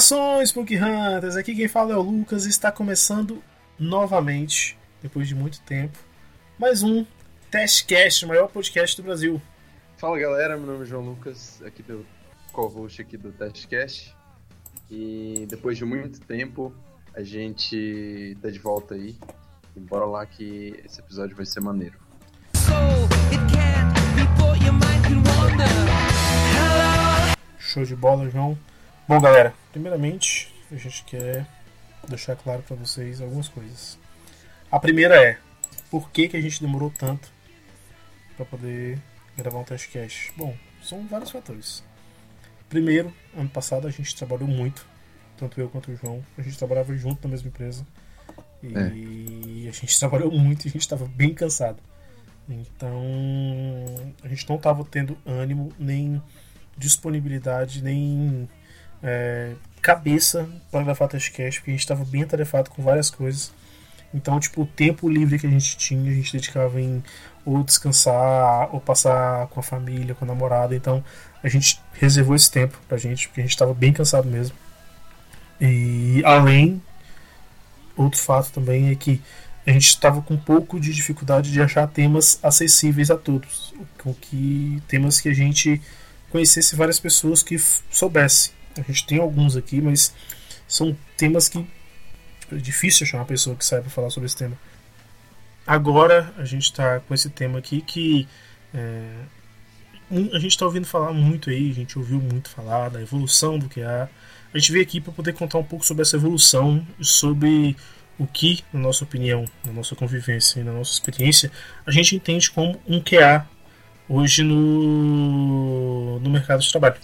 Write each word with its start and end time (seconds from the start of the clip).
Saudações, 0.00 0.52
Punk 0.52 0.76
Hunters! 0.76 1.36
Aqui 1.36 1.54
quem 1.54 1.68
fala 1.68 1.92
é 1.92 1.96
o 1.96 2.02
Lucas 2.02 2.44
e 2.44 2.50
está 2.50 2.70
começando 2.70 3.42
novamente, 3.78 4.76
depois 5.02 5.26
de 5.26 5.34
muito 5.34 5.60
tempo, 5.62 5.98
mais 6.58 6.82
um 6.82 7.06
Testcast, 7.50 8.24
o 8.24 8.28
maior 8.28 8.48
podcast 8.48 8.94
do 8.96 9.02
Brasil. 9.02 9.40
Fala 9.96 10.18
galera, 10.18 10.56
meu 10.58 10.66
nome 10.66 10.82
é 10.82 10.86
João 10.86 11.02
Lucas, 11.02 11.62
aqui 11.64 11.82
pelo 11.82 12.04
co-host 12.52 13.00
aqui 13.00 13.16
do 13.16 13.32
Testcast. 13.32 14.14
E 14.90 15.46
depois 15.48 15.78
de 15.78 15.84
muito 15.86 16.20
tempo, 16.20 16.74
a 17.14 17.22
gente 17.22 18.36
tá 18.42 18.50
de 18.50 18.58
volta 18.58 18.94
aí. 18.94 19.16
E 19.74 19.80
bora 19.80 20.04
lá 20.04 20.26
que 20.26 20.78
esse 20.84 21.00
episódio 21.00 21.34
vai 21.34 21.46
ser 21.46 21.60
maneiro. 21.60 21.98
Show 27.58 27.84
de 27.84 27.96
bola, 27.96 28.28
João. 28.28 28.58
Bom, 29.08 29.20
galera, 29.20 29.54
primeiramente 29.70 30.52
a 30.68 30.74
gente 30.74 31.04
quer 31.04 31.46
deixar 32.08 32.34
claro 32.34 32.60
para 32.62 32.74
vocês 32.74 33.20
algumas 33.20 33.46
coisas. 33.46 33.96
A 34.68 34.80
primeira 34.80 35.14
é 35.14 35.38
por 35.88 36.10
que, 36.10 36.26
que 36.26 36.36
a 36.36 36.40
gente 36.40 36.60
demorou 36.60 36.90
tanto 36.90 37.30
para 38.36 38.44
poder 38.44 38.98
gravar 39.36 39.60
um 39.60 39.64
testcast? 39.64 40.32
Bom, 40.36 40.56
são 40.82 41.06
vários 41.06 41.30
fatores. 41.30 41.84
Primeiro, 42.68 43.14
ano 43.36 43.48
passado 43.48 43.86
a 43.86 43.92
gente 43.92 44.12
trabalhou 44.16 44.48
muito, 44.48 44.84
tanto 45.36 45.60
eu 45.60 45.68
quanto 45.68 45.92
o 45.92 45.96
João. 45.96 46.20
A 46.36 46.42
gente 46.42 46.58
trabalhava 46.58 46.92
junto 46.96 47.28
na 47.28 47.30
mesma 47.30 47.46
empresa 47.46 47.86
e 48.60 49.66
é. 49.66 49.68
a 49.68 49.72
gente 49.72 49.96
trabalhou 50.00 50.32
muito 50.32 50.64
e 50.64 50.68
a 50.68 50.72
gente 50.72 50.82
estava 50.82 51.06
bem 51.06 51.32
cansado. 51.32 51.80
Então 52.48 53.04
a 54.24 54.26
gente 54.26 54.48
não 54.48 54.56
estava 54.56 54.84
tendo 54.84 55.16
ânimo 55.24 55.72
nem 55.78 56.20
disponibilidade 56.76 57.82
nem 57.82 58.48
é, 59.02 59.52
cabeça 59.82 60.48
para 60.70 60.82
gravar 60.82 61.08
Testcast, 61.08 61.60
porque 61.60 61.70
a 61.70 61.74
gente 61.74 61.80
estava 61.80 62.04
bem 62.04 62.22
atarefado 62.22 62.70
com 62.70 62.82
várias 62.82 63.10
coisas. 63.10 63.52
Então, 64.12 64.38
tipo, 64.40 64.62
o 64.62 64.66
tempo 64.66 65.08
livre 65.08 65.38
que 65.38 65.46
a 65.46 65.50
gente 65.50 65.76
tinha, 65.76 66.10
a 66.10 66.14
gente 66.14 66.32
dedicava 66.32 66.80
em 66.80 67.02
ou 67.44 67.62
descansar, 67.62 68.74
ou 68.74 68.80
passar 68.80 69.46
com 69.48 69.60
a 69.60 69.62
família, 69.62 70.14
com 70.14 70.24
a 70.24 70.28
namorada. 70.28 70.74
Então, 70.74 71.04
a 71.42 71.48
gente 71.48 71.80
reservou 71.92 72.34
esse 72.34 72.50
tempo 72.50 72.76
pra 72.88 72.98
gente, 72.98 73.28
porque 73.28 73.40
a 73.40 73.44
gente 73.44 73.52
estava 73.52 73.72
bem 73.72 73.92
cansado 73.92 74.28
mesmo. 74.28 74.56
E 75.60 76.20
além, 76.24 76.82
outro 77.96 78.18
fato 78.18 78.50
também 78.50 78.90
é 78.90 78.94
que 78.96 79.22
a 79.66 79.70
gente 79.70 79.88
estava 79.88 80.20
com 80.22 80.34
um 80.34 80.38
pouco 80.38 80.78
de 80.80 80.92
dificuldade 80.92 81.52
de 81.52 81.62
achar 81.62 81.86
temas 81.86 82.38
acessíveis 82.42 83.10
a 83.10 83.16
todos, 83.16 83.74
com 83.98 84.12
que 84.12 84.82
temas 84.88 85.20
que 85.20 85.28
a 85.28 85.34
gente 85.34 85.80
conhecesse 86.30 86.74
várias 86.76 86.98
pessoas 87.00 87.42
que 87.42 87.56
soubesse. 87.90 88.52
A 88.76 88.82
gente 88.82 89.06
tem 89.06 89.18
alguns 89.18 89.56
aqui, 89.56 89.80
mas 89.80 90.14
são 90.66 90.96
temas 91.16 91.48
que 91.48 91.64
é 92.52 92.56
difícil 92.56 93.06
achar 93.06 93.18
uma 93.18 93.24
pessoa 93.24 93.56
que 93.56 93.64
saiba 93.64 93.88
falar 93.88 94.10
sobre 94.10 94.26
esse 94.26 94.36
tema. 94.36 94.56
Agora 95.66 96.32
a 96.36 96.44
gente 96.44 96.64
está 96.64 97.00
com 97.00 97.12
esse 97.14 97.28
tema 97.28 97.58
aqui 97.58 97.80
que 97.80 98.28
é, 98.72 99.08
a 100.32 100.38
gente 100.38 100.52
está 100.52 100.64
ouvindo 100.64 100.86
falar 100.86 101.12
muito 101.12 101.50
aí, 101.50 101.70
a 101.70 101.74
gente 101.74 101.98
ouviu 101.98 102.20
muito 102.20 102.48
falar 102.48 102.88
da 102.90 103.02
evolução 103.02 103.58
do 103.58 103.68
QA. 103.68 104.08
A 104.54 104.58
gente 104.58 104.70
veio 104.70 104.84
aqui 104.84 105.00
para 105.00 105.12
poder 105.12 105.32
contar 105.32 105.58
um 105.58 105.64
pouco 105.64 105.84
sobre 105.84 106.02
essa 106.02 106.16
evolução, 106.16 106.86
sobre 107.00 107.76
o 108.18 108.26
que, 108.26 108.64
na 108.72 108.78
nossa 108.78 109.04
opinião, 109.04 109.44
na 109.64 109.72
nossa 109.72 109.96
convivência 109.96 110.60
e 110.60 110.62
na 110.64 110.72
nossa 110.72 110.92
experiência, 110.92 111.50
a 111.84 111.90
gente 111.90 112.14
entende 112.14 112.50
como 112.50 112.80
um 112.86 113.00
QA 113.00 113.46
hoje 114.08 114.44
no, 114.44 116.20
no 116.20 116.30
mercado 116.30 116.60
de 116.60 116.70
trabalho. 116.70 116.96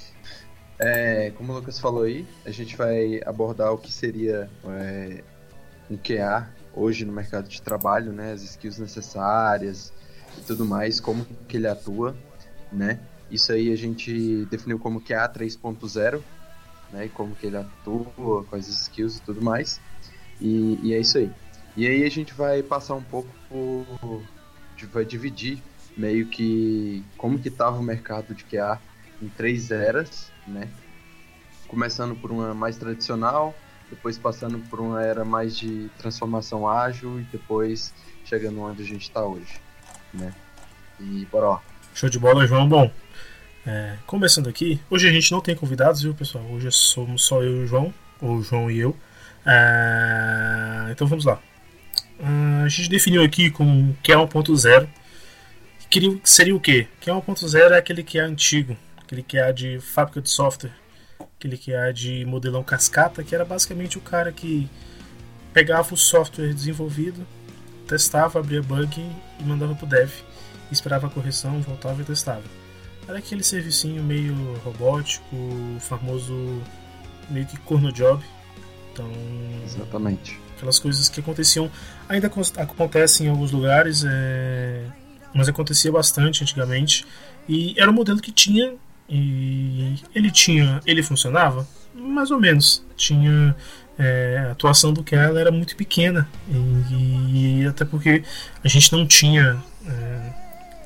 É, 0.85 1.31
como 1.37 1.53
o 1.53 1.55
Lucas 1.55 1.79
falou 1.79 2.03
aí, 2.03 2.27
a 2.45 2.51
gente 2.51 2.77
vai 2.77 3.21
abordar 3.25 3.73
o 3.73 3.79
que 3.79 3.93
seria 3.93 4.51
é, 4.65 5.23
um 5.89 5.97
QA 5.97 6.51
hoje 6.75 7.05
no 7.05 7.13
mercado 7.13 7.49
de 7.49 7.63
trabalho, 7.63 8.13
né, 8.13 8.33
as 8.33 8.43
skills 8.43 8.79
necessárias 8.79 9.93
e 10.37 10.41
tudo 10.41 10.65
mais, 10.65 10.99
como 10.99 11.25
que 11.47 11.57
ele 11.57 11.69
atua, 11.69 12.17
né? 12.73 12.99
Isso 13.31 13.53
aí 13.53 13.73
a 13.73 13.77
gente 13.77 14.45
definiu 14.47 14.77
como 14.77 15.01
QA 15.01 15.29
3.0, 15.33 16.21
né, 16.93 17.07
e 17.07 17.09
como 17.09 17.37
que 17.37 17.47
ele 17.47 17.59
atua, 17.59 18.43
quais 18.51 18.69
as 18.69 18.83
skills 18.83 19.19
e 19.19 19.23
tudo 19.23 19.41
mais. 19.41 19.81
E, 20.41 20.81
e 20.83 20.95
é 20.95 20.99
isso 20.99 21.17
aí. 21.17 21.31
E 21.77 21.87
aí 21.87 22.05
a 22.05 22.11
gente 22.11 22.35
vai 22.35 22.61
passar 22.61 22.97
um 22.97 23.05
pouco 23.05 23.29
por, 23.49 23.87
vai 24.93 25.05
dividir 25.05 25.63
meio 25.97 26.27
que 26.27 27.05
como 27.17 27.39
que 27.39 27.49
estava 27.49 27.79
o 27.79 27.83
mercado 27.85 28.35
de 28.35 28.43
QA 28.43 28.81
em 29.23 29.29
três 29.29 29.71
eras, 29.71 30.32
né? 30.47 30.69
Começando 31.69 32.15
por 32.15 32.31
uma 32.31 32.55
mais 32.55 32.77
tradicional, 32.77 33.55
depois 33.89 34.19
passando 34.19 34.59
por 34.71 34.81
uma 34.81 35.03
era 35.03 35.25
mais 35.25 35.57
de 35.57 35.91
transformação 35.99 36.69
ágil 36.69 37.21
e 37.21 37.23
depois 37.25 37.95
chegando 38.25 38.61
onde 38.61 38.83
a 38.83 38.87
gente 38.87 39.03
está 39.03 39.25
hoje, 39.25 39.61
né? 40.13 40.35
E 41.01 41.27
bora 41.31 41.49
lá. 41.49 41.63
Show 41.95 42.09
de 42.09 42.19
bola, 42.19 42.47
João. 42.47 42.69
Bom, 42.69 42.91
é, 43.67 43.97
começando 44.07 44.49
aqui, 44.49 44.81
hoje 44.91 45.09
a 45.09 45.13
gente 45.13 45.31
não 45.33 45.41
tem 45.41 45.55
convidados, 45.55 46.03
viu, 46.03 46.15
pessoal? 46.15 46.45
Hoje 46.45 46.71
somos 46.71 47.23
só 47.23 47.43
eu 47.43 47.57
e 47.57 47.65
o 47.65 47.67
João, 47.67 47.93
ou 48.21 48.37
o 48.37 48.43
João 48.43 48.71
e 48.71 48.79
eu. 48.79 48.97
É, 49.45 50.89
então 50.91 51.07
vamos 51.07 51.25
lá. 51.25 51.41
É, 52.19 52.65
a 52.65 52.69
gente 52.69 52.89
definiu 52.89 53.23
aqui 53.23 53.51
como 53.51 53.97
que 54.03 54.13
é 54.13 54.17
1.0 54.17 54.89
queria, 55.93 56.19
seria 56.25 56.57
o 56.57 56.61
quê? 56.61 56.87
Que 56.99 57.11
é 57.11 57.13
1.0 57.13 57.73
é 57.73 57.77
aquele 57.77 58.03
que 58.03 58.19
é 58.19 58.23
antigo, 58.23 58.77
aquele 59.13 59.23
que 59.23 59.37
é 59.37 59.53
de 59.53 59.79
fábrica 59.79 60.23
de 60.23 60.31
software, 60.31 60.73
aquele 61.37 61.59
que 61.59 61.71
é 61.75 61.93
de 61.93 62.25
modelão 62.25 62.65
cascata, 62.65 63.23
que 63.23 63.35
era 63.35 63.45
basicamente 63.45 63.99
o 63.99 64.01
cara 64.01 64.33
que 64.33 64.71
pegava 65.53 65.93
o 65.93 65.97
software 65.99 66.55
desenvolvido, 66.55 67.27
testava, 67.87 68.39
abria 68.39 68.63
bug 68.63 68.99
e 69.39 69.43
mandava 69.45 69.75
pro 69.75 69.87
dev, 69.87 70.11
esperava 70.71 71.09
a 71.09 71.11
correção, 71.11 71.61
voltava 71.61 72.01
e 72.01 72.05
testava. 72.07 72.43
Era 73.07 73.19
aquele 73.19 73.43
servicinho 73.43 74.03
meio 74.03 74.35
robótico, 74.65 75.37
famoso 75.81 76.63
meio 77.29 77.45
que 77.45 77.59
corno 77.59 77.93
job. 77.93 78.25
Então, 78.93 79.11
exatamente. 79.67 80.41
Aquelas 80.57 80.79
coisas 80.79 81.11
que 81.11 81.21
aconteciam, 81.21 81.71
ainda 82.09 82.31
acontecem 82.57 83.27
em 83.27 83.31
alguns 83.31 83.51
lugares, 83.51 84.05
é, 84.07 84.87
mas 85.35 85.49
acontecia 85.49 85.93
bastante 85.93 86.43
antigamente 86.43 87.05
e 87.47 87.75
era 87.77 87.91
um 87.91 87.95
modelo 87.95 88.21
que 88.21 88.31
tinha 88.31 88.75
e 89.15 89.95
ele 90.15 90.31
tinha, 90.31 90.81
ele 90.87 91.03
funcionava? 91.03 91.69
Mais 91.95 92.31
ou 92.31 92.41
menos, 92.41 92.83
tinha 92.97 93.55
é, 93.99 94.47
a 94.49 94.53
atuação 94.53 94.91
do 94.91 95.05
ela 95.15 95.39
era 95.39 95.51
muito 95.51 95.77
pequena. 95.77 96.27
E, 96.49 97.61
e, 97.61 97.67
até 97.67 97.85
porque 97.85 98.25
a 98.65 98.69
gente 98.69 98.91
não 98.91 99.07
tinha 99.07 99.63
é, 99.87 100.33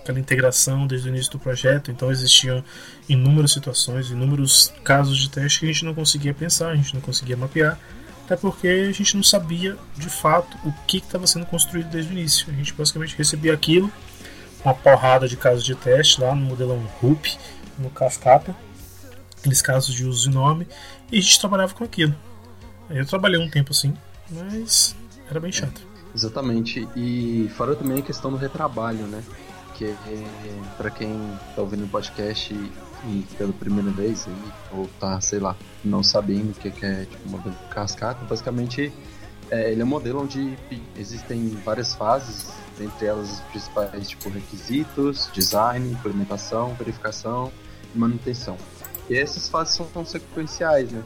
aquela 0.00 0.18
integração 0.18 0.88
desde 0.88 1.08
o 1.08 1.10
início 1.10 1.30
do 1.30 1.38
projeto, 1.38 1.92
então 1.92 2.10
existiam 2.10 2.64
inúmeras 3.08 3.52
situações, 3.52 4.10
inúmeros 4.10 4.72
casos 4.82 5.16
de 5.16 5.30
teste 5.30 5.60
que 5.60 5.66
a 5.66 5.72
gente 5.72 5.84
não 5.84 5.94
conseguia 5.94 6.34
pensar, 6.34 6.70
a 6.70 6.76
gente 6.76 6.94
não 6.94 7.00
conseguia 7.00 7.36
mapear, 7.36 7.78
até 8.24 8.34
porque 8.34 8.66
a 8.66 8.92
gente 8.92 9.14
não 9.14 9.22
sabia 9.22 9.76
de 9.96 10.10
fato 10.10 10.58
o 10.64 10.72
que 10.84 10.96
estava 10.96 11.28
sendo 11.28 11.46
construído 11.46 11.88
desde 11.90 12.10
o 12.10 12.18
início. 12.18 12.48
A 12.52 12.56
gente 12.56 12.72
basicamente 12.72 13.16
recebia 13.16 13.54
aquilo 13.54 13.88
uma 14.64 14.74
porrada 14.74 15.28
de 15.28 15.36
casos 15.36 15.64
de 15.64 15.76
teste 15.76 16.20
lá 16.20 16.34
no 16.34 16.42
modelão 16.42 16.78
RUP, 17.00 17.38
no 17.78 17.90
Cascata, 17.90 18.54
aqueles 19.38 19.62
casos 19.62 19.94
de 19.94 20.04
uso 20.04 20.30
e 20.30 20.32
nome, 20.32 20.66
e 21.10 21.18
a 21.18 21.20
gente 21.20 21.38
trabalhava 21.38 21.74
com 21.74 21.84
aquilo. 21.84 22.14
Eu 22.90 23.06
trabalhei 23.06 23.38
um 23.40 23.50
tempo 23.50 23.72
assim, 23.72 23.94
mas 24.30 24.94
era 25.28 25.40
bem 25.40 25.52
chato. 25.52 25.80
Exatamente, 26.14 26.88
e 26.96 27.50
fora 27.56 27.74
também 27.74 27.98
a 27.98 28.02
questão 28.02 28.30
do 28.30 28.36
retrabalho, 28.36 29.06
né? 29.06 29.22
Que 29.74 29.84
é, 29.84 29.96
para 30.78 30.90
quem 30.90 31.10
tá 31.54 31.60
ouvindo 31.60 31.84
o 31.84 31.88
podcast 31.88 32.54
e 32.54 33.26
pela 33.36 33.52
primeira 33.52 33.90
vez 33.90 34.26
aí, 34.26 34.52
ou 34.72 34.88
tá, 34.98 35.20
sei 35.20 35.38
lá, 35.38 35.54
não 35.84 36.02
sabendo 36.02 36.50
o 36.50 36.54
que 36.54 36.68
é 36.84 37.04
tipo 37.04 37.28
modelo 37.28 37.54
cascata, 37.70 38.24
basicamente 38.24 38.92
é, 39.50 39.70
ele 39.70 39.82
é 39.82 39.84
um 39.84 39.88
modelo 39.88 40.22
onde 40.22 40.56
existem 40.96 41.50
várias 41.64 41.94
fases 41.94 42.48
entre 42.80 43.06
elas 43.06 43.30
os 43.30 43.40
principais 43.40 44.08
tipo 44.08 44.28
requisitos, 44.28 45.30
design, 45.32 45.90
implementação, 45.92 46.74
verificação 46.74 47.52
manutenção. 47.96 48.56
E 49.08 49.16
essas 49.16 49.48
fases 49.48 49.74
são 49.74 50.04
sequenciais, 50.04 50.90
né? 50.90 51.02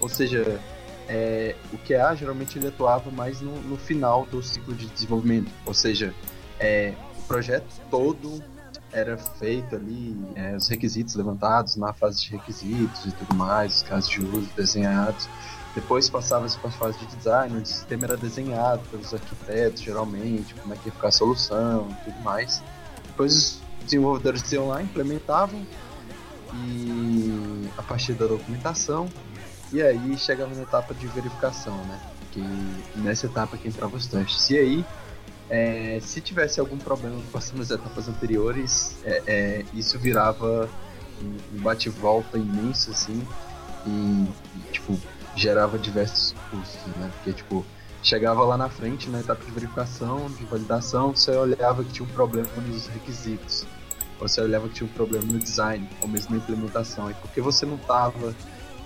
Ou 0.00 0.08
seja, 0.08 0.60
é, 1.08 1.54
o 1.72 1.78
QA 1.78 2.14
geralmente 2.14 2.58
ele 2.58 2.68
atuava 2.68 3.10
mais 3.10 3.40
no, 3.40 3.60
no, 3.62 3.76
final 3.76 4.26
do 4.26 4.42
ciclo 4.42 4.74
de 4.74 4.86
desenvolvimento, 4.86 5.50
ou 5.66 5.74
seja, 5.74 6.14
é, 6.58 6.94
o 7.18 7.22
projeto 7.22 7.66
todo 7.90 8.42
era 8.90 9.16
feito 9.16 9.76
ali, 9.76 10.16
é, 10.34 10.54
os 10.56 10.68
requisitos 10.68 11.14
levantados 11.14 11.76
na 11.76 11.92
fase 11.92 12.22
de 12.22 12.30
requisitos 12.30 13.06
e 13.06 13.12
tudo 13.12 13.34
mais, 13.34 13.76
os 13.76 13.82
casos 13.82 14.10
de 14.10 14.20
uso 14.20 14.48
desenhados, 14.56 15.28
depois 15.74 16.10
passava-se 16.10 16.58
para 16.58 16.68
a 16.68 16.72
fase 16.72 16.98
de 16.98 17.06
design, 17.16 17.56
onde 17.56 17.62
o 17.62 17.66
sistema 17.66 18.04
era 18.04 18.16
desenhado 18.16 18.82
pelos 18.90 19.14
arquitetos, 19.14 19.82
geralmente, 19.82 20.54
como 20.54 20.74
é 20.74 20.76
que 20.76 20.88
ia 20.88 20.92
ficar 20.92 21.08
a 21.08 21.12
solução 21.12 21.88
e 21.90 22.04
tudo 22.04 22.22
mais. 22.22 22.62
Depois 23.06 23.32
os 23.32 23.60
desenvolvedores 23.84 24.52
iam 24.52 24.68
lá, 24.68 24.82
implementavam 24.82 25.64
e 26.54 27.68
a 27.76 27.82
partir 27.82 28.12
da 28.14 28.26
documentação 28.26 29.08
E 29.72 29.80
aí 29.80 30.18
chegava 30.18 30.54
na 30.54 30.62
etapa 30.62 30.92
de 30.92 31.06
verificação, 31.06 31.76
né? 31.84 32.00
Que 32.30 32.40
nessa 32.96 33.26
etapa 33.26 33.56
que 33.56 33.68
entrava 33.68 33.96
os 33.96 34.06
testes. 34.06 34.50
E 34.50 34.58
aí, 34.58 34.84
é, 35.48 35.98
se 36.00 36.20
tivesse 36.20 36.60
algum 36.60 36.78
problema 36.78 37.20
passando 37.32 37.58
nas 37.58 37.70
etapas 37.70 38.08
anteriores, 38.08 38.96
é, 39.04 39.22
é, 39.26 39.64
isso 39.74 39.98
virava 39.98 40.68
um, 41.22 41.60
bate-volta 41.60 42.38
imenso, 42.38 42.90
assim, 42.90 43.26
e, 43.86 43.90
e, 43.90 44.72
tipo, 44.72 44.98
gerava 45.36 45.78
diversos 45.78 46.34
custos, 46.50 46.96
né? 46.96 47.10
Porque, 47.16 47.32
tipo, 47.32 47.64
chegava 48.02 48.42
lá 48.44 48.56
na 48.56 48.68
frente, 48.68 49.08
na 49.08 49.20
etapa 49.20 49.44
de 49.44 49.50
verificação, 49.50 50.30
de 50.30 50.44
validação, 50.44 51.14
você 51.14 51.30
olhava 51.32 51.84
que 51.84 51.92
tinha 51.92 52.06
um 52.06 52.12
problema 52.12 52.48
nos 52.66 52.86
requisitos, 52.88 53.64
ou 53.64 53.81
você 54.22 54.40
olhava 54.40 54.68
que 54.68 54.74
tinha 54.74 54.88
um 54.88 54.92
problema 54.92 55.24
no 55.24 55.38
design, 55.38 55.88
ou 56.00 56.08
mesmo 56.08 56.30
na 56.30 56.36
implementação, 56.36 57.10
e 57.10 57.14
porque 57.14 57.40
você 57.40 57.66
não 57.66 57.76
estava, 57.76 58.34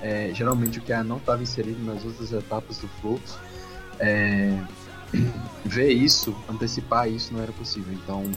é, 0.00 0.30
geralmente 0.32 0.78
o 0.78 0.82
que 0.82 0.94
não 1.02 1.18
estava 1.18 1.42
inserido 1.42 1.82
nas 1.84 2.04
outras 2.04 2.32
etapas 2.32 2.78
do 2.78 2.88
fluxo, 3.00 3.38
é, 3.98 4.58
ver 5.64 5.92
isso, 5.92 6.34
antecipar 6.48 7.08
isso 7.08 7.32
não 7.32 7.42
era 7.42 7.52
possível. 7.52 7.92
Então, 7.92 8.30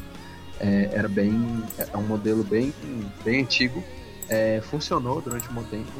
é, 0.59 0.89
era 0.91 1.07
bem, 1.07 1.31
é 1.77 1.97
um 1.97 2.03
modelo 2.03 2.43
bem, 2.43 2.73
bem 3.23 3.41
antigo, 3.41 3.83
é, 4.27 4.61
funcionou 4.61 5.21
durante 5.21 5.49
um 5.49 5.53
bom 5.53 5.63
tempo, 5.63 5.91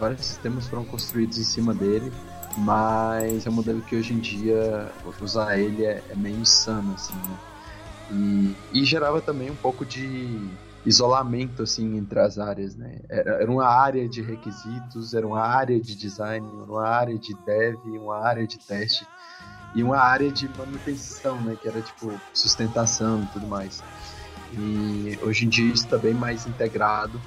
vários 0.00 0.24
sistemas 0.24 0.66
foram 0.66 0.84
construídos 0.84 1.38
em 1.38 1.44
cima 1.44 1.74
dele, 1.74 2.10
mas 2.58 3.46
é 3.46 3.50
um 3.50 3.52
modelo 3.52 3.82
que 3.82 3.94
hoje 3.94 4.14
em 4.14 4.18
dia 4.18 4.90
usar 5.20 5.58
ele 5.58 5.84
é, 5.84 6.02
é 6.08 6.14
meio 6.14 6.38
insano, 6.38 6.94
assim, 6.94 7.14
né? 7.14 7.36
E, 8.10 8.54
e, 8.72 8.84
gerava 8.84 9.20
também 9.20 9.50
um 9.50 9.56
pouco 9.56 9.84
de 9.84 10.38
isolamento, 10.84 11.62
assim, 11.64 11.96
entre 11.96 12.20
as 12.20 12.38
áreas, 12.38 12.76
né? 12.76 13.00
Era, 13.08 13.42
era, 13.42 13.50
uma 13.50 13.66
área 13.66 14.08
de 14.08 14.22
requisitos, 14.22 15.14
era 15.14 15.26
uma 15.26 15.40
área 15.40 15.80
de 15.80 15.96
design, 15.96 16.46
uma 16.68 16.86
área 16.86 17.18
de 17.18 17.34
dev, 17.44 17.78
uma 18.00 18.18
área 18.18 18.46
de 18.46 18.58
teste 18.58 19.06
e 19.74 19.82
uma 19.82 19.98
área 19.98 20.30
de 20.30 20.48
manutenção, 20.56 21.40
né? 21.40 21.56
Que 21.60 21.68
era, 21.68 21.80
tipo, 21.80 22.12
sustentação 22.32 23.22
e 23.22 23.26
tudo 23.26 23.46
mais. 23.46 23.82
E 24.52 25.18
hoje 25.22 25.44
em 25.44 25.48
dia 25.48 25.72
isso 25.72 25.84
está 25.84 25.98
bem 25.98 26.14
mais 26.14 26.46
integrado 26.46 27.20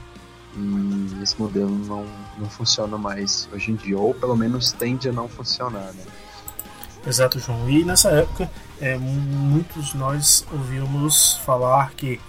e 0.56 1.22
esse 1.22 1.40
modelo 1.40 1.70
não, 1.70 2.06
não 2.38 2.50
funciona 2.50 2.98
mais 2.98 3.48
hoje 3.54 3.72
em 3.72 3.76
dia, 3.76 3.98
ou 3.98 4.14
pelo 4.14 4.36
menos 4.36 4.72
tende 4.72 5.10
a 5.10 5.12
não 5.12 5.28
funcionar, 5.28 5.94
né? 5.94 6.04
Exato, 7.06 7.40
João. 7.40 7.70
E 7.70 7.84
nessa 7.84 8.10
época, 8.10 8.50
é, 8.80 8.98
muitos 8.98 9.94
nós 9.94 10.46
ouvimos 10.52 11.38
falar 11.46 11.92
que 11.92 12.20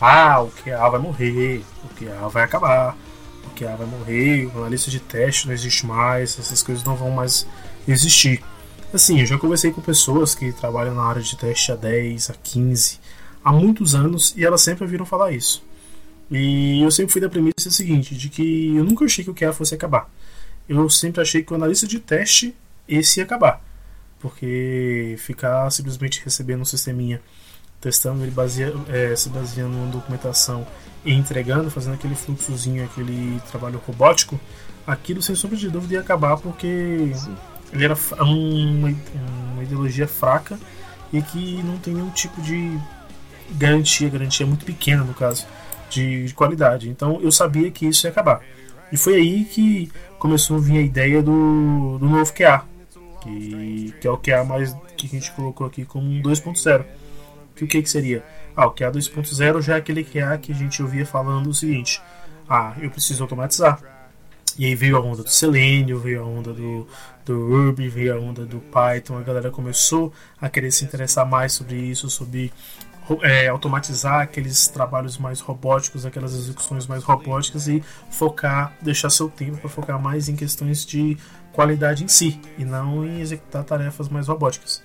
ah, 0.00 0.42
o 0.42 0.50
QA 0.50 0.88
vai 0.88 1.00
morrer, 1.00 1.62
o 1.84 1.88
QA 1.94 2.28
vai 2.28 2.44
acabar, 2.44 2.96
o 3.46 3.50
QA 3.50 3.76
vai 3.76 3.86
morrer, 3.86 4.50
a 4.64 4.68
lista 4.68 4.90
de 4.90 5.00
teste 5.00 5.46
não 5.46 5.54
existe 5.54 5.86
mais, 5.86 6.38
essas 6.38 6.62
coisas 6.62 6.84
não 6.84 6.96
vão 6.96 7.10
mais 7.10 7.46
existir. 7.86 8.42
Assim, 8.92 9.20
eu 9.20 9.26
já 9.26 9.38
conversei 9.38 9.70
com 9.70 9.80
pessoas 9.80 10.34
que 10.34 10.52
trabalham 10.52 10.94
na 10.94 11.04
área 11.04 11.22
de 11.22 11.36
teste 11.36 11.72
há 11.72 11.76
10, 11.76 12.30
há 12.30 12.34
15, 12.34 13.00
há 13.44 13.52
muitos 13.52 13.94
anos 13.94 14.34
e 14.36 14.44
elas 14.44 14.62
sempre 14.62 14.84
ouviram 14.84 15.06
falar 15.06 15.32
isso. 15.32 15.62
E 16.30 16.82
eu 16.82 16.90
sempre 16.90 17.12
fui 17.12 17.20
da 17.20 17.28
premissa 17.28 17.70
seguinte, 17.70 18.14
de 18.14 18.28
que 18.28 18.76
eu 18.76 18.84
nunca 18.84 19.04
achei 19.04 19.24
que 19.24 19.30
o 19.30 19.34
QA 19.34 19.52
fosse 19.52 19.74
acabar. 19.74 20.10
Eu 20.68 20.88
sempre 20.88 21.20
achei 21.20 21.42
que 21.42 21.52
o 21.52 21.56
analista 21.56 21.86
de 21.86 21.98
teste 21.98 22.54
esse 22.88 23.20
ia 23.20 23.24
acabar. 23.24 23.62
Porque 24.22 25.16
ficar 25.18 25.68
simplesmente 25.70 26.22
recebendo 26.24 26.60
um 26.60 26.64
sisteminha, 26.64 27.20
testando 27.80 28.22
ele 28.22 28.30
baseia, 28.30 28.72
é, 28.88 29.14
se 29.16 29.28
baseando 29.28 29.76
em 29.76 29.90
documentação 29.90 30.64
e 31.04 31.12
entregando, 31.12 31.70
fazendo 31.70 31.94
aquele 31.94 32.14
fluxozinho, 32.14 32.84
aquele 32.84 33.40
trabalho 33.50 33.82
robótico, 33.84 34.40
aquilo 34.86 35.20
sem 35.20 35.34
sombra 35.34 35.56
de 35.56 35.68
dúvida 35.68 35.94
ia 35.94 36.00
acabar 36.00 36.36
porque 36.36 37.10
Sim. 37.14 37.36
ele 37.72 37.84
era 37.84 37.96
uma, 38.20 38.94
uma 39.52 39.62
ideologia 39.62 40.06
fraca 40.06 40.56
e 41.12 41.20
que 41.20 41.60
não 41.64 41.76
tem 41.78 41.94
nenhum 41.94 42.10
tipo 42.10 42.40
de 42.40 42.78
garantia, 43.50 44.08
garantia 44.08 44.46
muito 44.46 44.64
pequena 44.64 45.02
no 45.02 45.14
caso 45.14 45.44
de, 45.90 46.26
de 46.26 46.34
qualidade. 46.34 46.88
Então 46.88 47.20
eu 47.20 47.32
sabia 47.32 47.70
que 47.70 47.86
isso 47.86 48.06
ia 48.06 48.10
acabar. 48.10 48.40
E 48.92 48.96
foi 48.96 49.14
aí 49.14 49.44
que 49.44 49.90
começou 50.18 50.58
a 50.58 50.60
vir 50.60 50.78
a 50.78 50.82
ideia 50.82 51.22
do, 51.22 51.98
do 51.98 52.08
novo 52.08 52.32
QA, 52.32 52.62
que, 53.22 53.94
que 54.00 54.06
é 54.06 54.10
o 54.10 54.18
QA 54.18 54.44
mais 54.44 54.76
que 54.96 55.06
a 55.06 55.08
gente 55.08 55.30
colocou 55.32 55.66
aqui 55.66 55.84
como 55.84 56.08
um 56.08 56.22
2.0. 56.22 56.84
Que 57.54 57.64
o 57.64 57.68
que, 57.68 57.82
que 57.82 57.88
seria? 57.88 58.24
Ah, 58.56 58.66
o 58.66 58.70
QA 58.72 58.90
2.0 58.90 59.62
já 59.62 59.74
é 59.74 59.78
aquele 59.78 60.04
QA 60.04 60.36
que 60.38 60.52
a 60.52 60.54
gente 60.54 60.82
ouvia 60.82 61.06
falando 61.06 61.48
o 61.48 61.54
seguinte: 61.54 62.00
ah, 62.48 62.74
eu 62.80 62.90
preciso 62.90 63.22
automatizar. 63.22 63.80
E 64.58 64.66
aí 64.66 64.74
veio 64.74 64.96
a 64.96 65.00
onda 65.00 65.22
do 65.22 65.30
Selenium, 65.30 65.98
veio 65.98 66.22
a 66.22 66.26
onda 66.26 66.52
do, 66.52 66.86
do 67.24 67.48
Ruby, 67.48 67.88
veio 67.88 68.14
a 68.14 68.20
onda 68.20 68.44
do 68.44 68.58
Python, 68.60 69.16
a 69.16 69.22
galera 69.22 69.50
começou 69.50 70.12
a 70.38 70.48
querer 70.50 70.70
se 70.70 70.84
interessar 70.84 71.26
mais 71.26 71.54
sobre 71.54 71.76
isso, 71.76 72.10
sobre 72.10 72.52
é, 73.22 73.48
automatizar 73.48 74.20
aqueles 74.20 74.68
trabalhos 74.68 75.18
mais 75.18 75.40
robóticos, 75.40 76.06
aquelas 76.06 76.34
execuções 76.34 76.86
mais 76.86 77.02
robóticas 77.02 77.66
e 77.66 77.82
focar, 78.10 78.76
deixar 78.80 79.10
seu 79.10 79.28
tempo 79.28 79.56
para 79.56 79.70
focar 79.70 80.00
mais 80.00 80.28
em 80.28 80.36
questões 80.36 80.84
de 80.84 81.16
qualidade 81.52 82.04
em 82.04 82.08
si 82.08 82.40
e 82.58 82.64
não 82.64 83.04
em 83.04 83.20
executar 83.20 83.64
tarefas 83.64 84.08
mais 84.08 84.28
robóticas. 84.28 84.82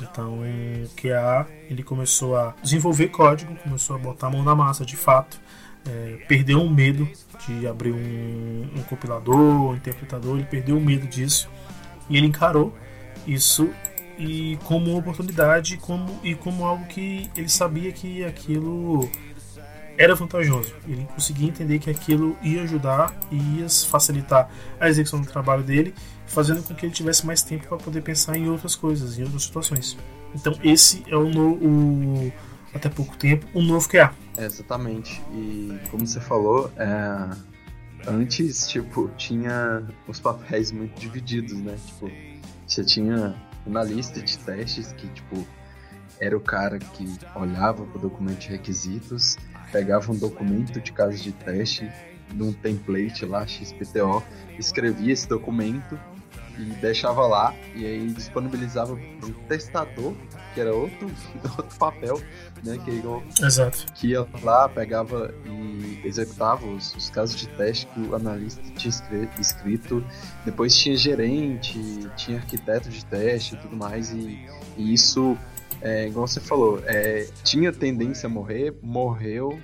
Então, 0.00 0.40
o 0.40 0.88
QA 0.96 1.46
ele 1.68 1.82
começou 1.82 2.36
a 2.36 2.54
desenvolver 2.62 3.08
código, 3.08 3.54
começou 3.56 3.96
a 3.96 3.98
botar 3.98 4.28
a 4.28 4.30
mão 4.30 4.42
na 4.42 4.54
massa 4.54 4.84
de 4.84 4.96
fato, 4.96 5.40
é, 5.88 6.18
perdeu 6.28 6.62
o 6.62 6.70
medo 6.70 7.08
de 7.46 7.66
abrir 7.66 7.92
um, 7.92 8.70
um 8.76 8.82
compilador, 8.82 9.70
um 9.70 9.74
interpretador, 9.74 10.36
ele 10.36 10.46
perdeu 10.46 10.76
o 10.76 10.80
medo 10.80 11.06
disso 11.06 11.48
e 12.08 12.16
ele 12.16 12.26
encarou 12.26 12.76
isso 13.26 13.70
e 14.18 14.58
como 14.64 14.90
uma 14.90 14.98
oportunidade 14.98 15.76
como, 15.76 16.18
e 16.24 16.34
como 16.34 16.64
algo 16.64 16.84
que 16.86 17.30
ele 17.36 17.48
sabia 17.48 17.92
que 17.92 18.24
aquilo 18.24 19.08
era 19.98 20.14
vantajoso. 20.14 20.74
Ele 20.86 21.06
conseguia 21.14 21.48
entender 21.48 21.78
que 21.78 21.90
aquilo 21.90 22.36
ia 22.42 22.62
ajudar 22.62 23.14
e 23.30 23.58
ia 23.58 23.68
facilitar 23.68 24.48
a 24.78 24.88
execução 24.88 25.20
do 25.20 25.26
trabalho 25.26 25.62
dele, 25.62 25.94
fazendo 26.26 26.62
com 26.62 26.74
que 26.74 26.86
ele 26.86 26.92
tivesse 26.92 27.26
mais 27.26 27.42
tempo 27.42 27.66
para 27.66 27.76
poder 27.76 28.00
pensar 28.02 28.36
em 28.36 28.48
outras 28.48 28.76
coisas, 28.76 29.18
em 29.18 29.24
outras 29.24 29.42
situações. 29.42 29.98
Então 30.34 30.54
esse 30.62 31.04
é 31.08 31.16
o, 31.16 31.28
no, 31.28 31.54
o 31.54 32.32
até 32.74 32.88
pouco 32.88 33.16
tempo 33.16 33.46
o 33.52 33.60
novo 33.60 33.88
QA. 33.88 34.14
É, 34.36 34.44
exatamente. 34.44 35.20
E 35.32 35.78
como 35.90 36.06
você 36.06 36.20
falou, 36.20 36.70
é, 36.76 37.30
antes 38.06 38.68
tipo 38.68 39.10
tinha 39.16 39.82
os 40.06 40.20
papéis 40.20 40.70
muito 40.70 40.98
divididos, 41.00 41.58
né? 41.58 41.76
Tipo 41.86 42.10
você 42.66 42.84
tinha 42.84 43.34
na 43.66 43.82
lista 43.82 44.20
de 44.20 44.38
testes 44.38 44.92
que, 44.92 45.08
tipo, 45.08 45.46
era 46.20 46.36
o 46.36 46.40
cara 46.40 46.78
que 46.78 47.06
olhava 47.34 47.84
para 47.84 47.98
o 47.98 48.00
documento 48.00 48.40
de 48.40 48.48
requisitos, 48.48 49.36
pegava 49.70 50.10
um 50.12 50.16
documento 50.16 50.80
de 50.80 50.92
caso 50.92 51.22
de 51.22 51.32
teste 51.32 51.90
num 52.34 52.52
template 52.52 53.24
lá, 53.24 53.46
XPTO, 53.46 54.22
escrevia 54.58 55.12
esse 55.12 55.28
documento 55.28 55.98
e 56.58 56.64
deixava 56.80 57.26
lá, 57.26 57.54
e 57.74 57.86
aí 57.86 58.08
disponibilizava 58.08 58.96
para 58.96 59.28
um 59.28 59.32
testador, 59.48 60.14
que 60.52 60.60
era 60.60 60.74
outro, 60.74 61.08
outro 61.56 61.78
papel, 61.78 62.20
né? 62.64 62.76
Que, 62.84 62.90
igual, 62.90 63.22
Exato. 63.40 63.86
que 63.94 64.08
ia 64.08 64.26
lá, 64.42 64.68
pegava 64.68 65.32
e 65.46 66.00
executava 66.04 66.66
os, 66.66 66.94
os 66.96 67.10
casos 67.10 67.36
de 67.36 67.46
teste 67.50 67.86
que 67.86 68.00
o 68.00 68.14
analista 68.14 68.60
tinha 68.76 68.92
escrito. 69.38 70.04
Depois 70.44 70.76
tinha 70.76 70.96
gerente, 70.96 71.78
tinha 72.16 72.38
arquiteto 72.38 72.88
de 72.88 73.04
teste 73.04 73.54
e 73.54 73.58
tudo 73.58 73.76
mais, 73.76 74.10
e, 74.10 74.48
e 74.76 74.92
isso, 74.92 75.38
é, 75.80 76.08
igual 76.08 76.26
você 76.26 76.40
falou, 76.40 76.82
é, 76.86 77.28
tinha 77.44 77.72
tendência 77.72 78.26
a 78.26 78.30
morrer, 78.30 78.74
morreu, 78.82 79.58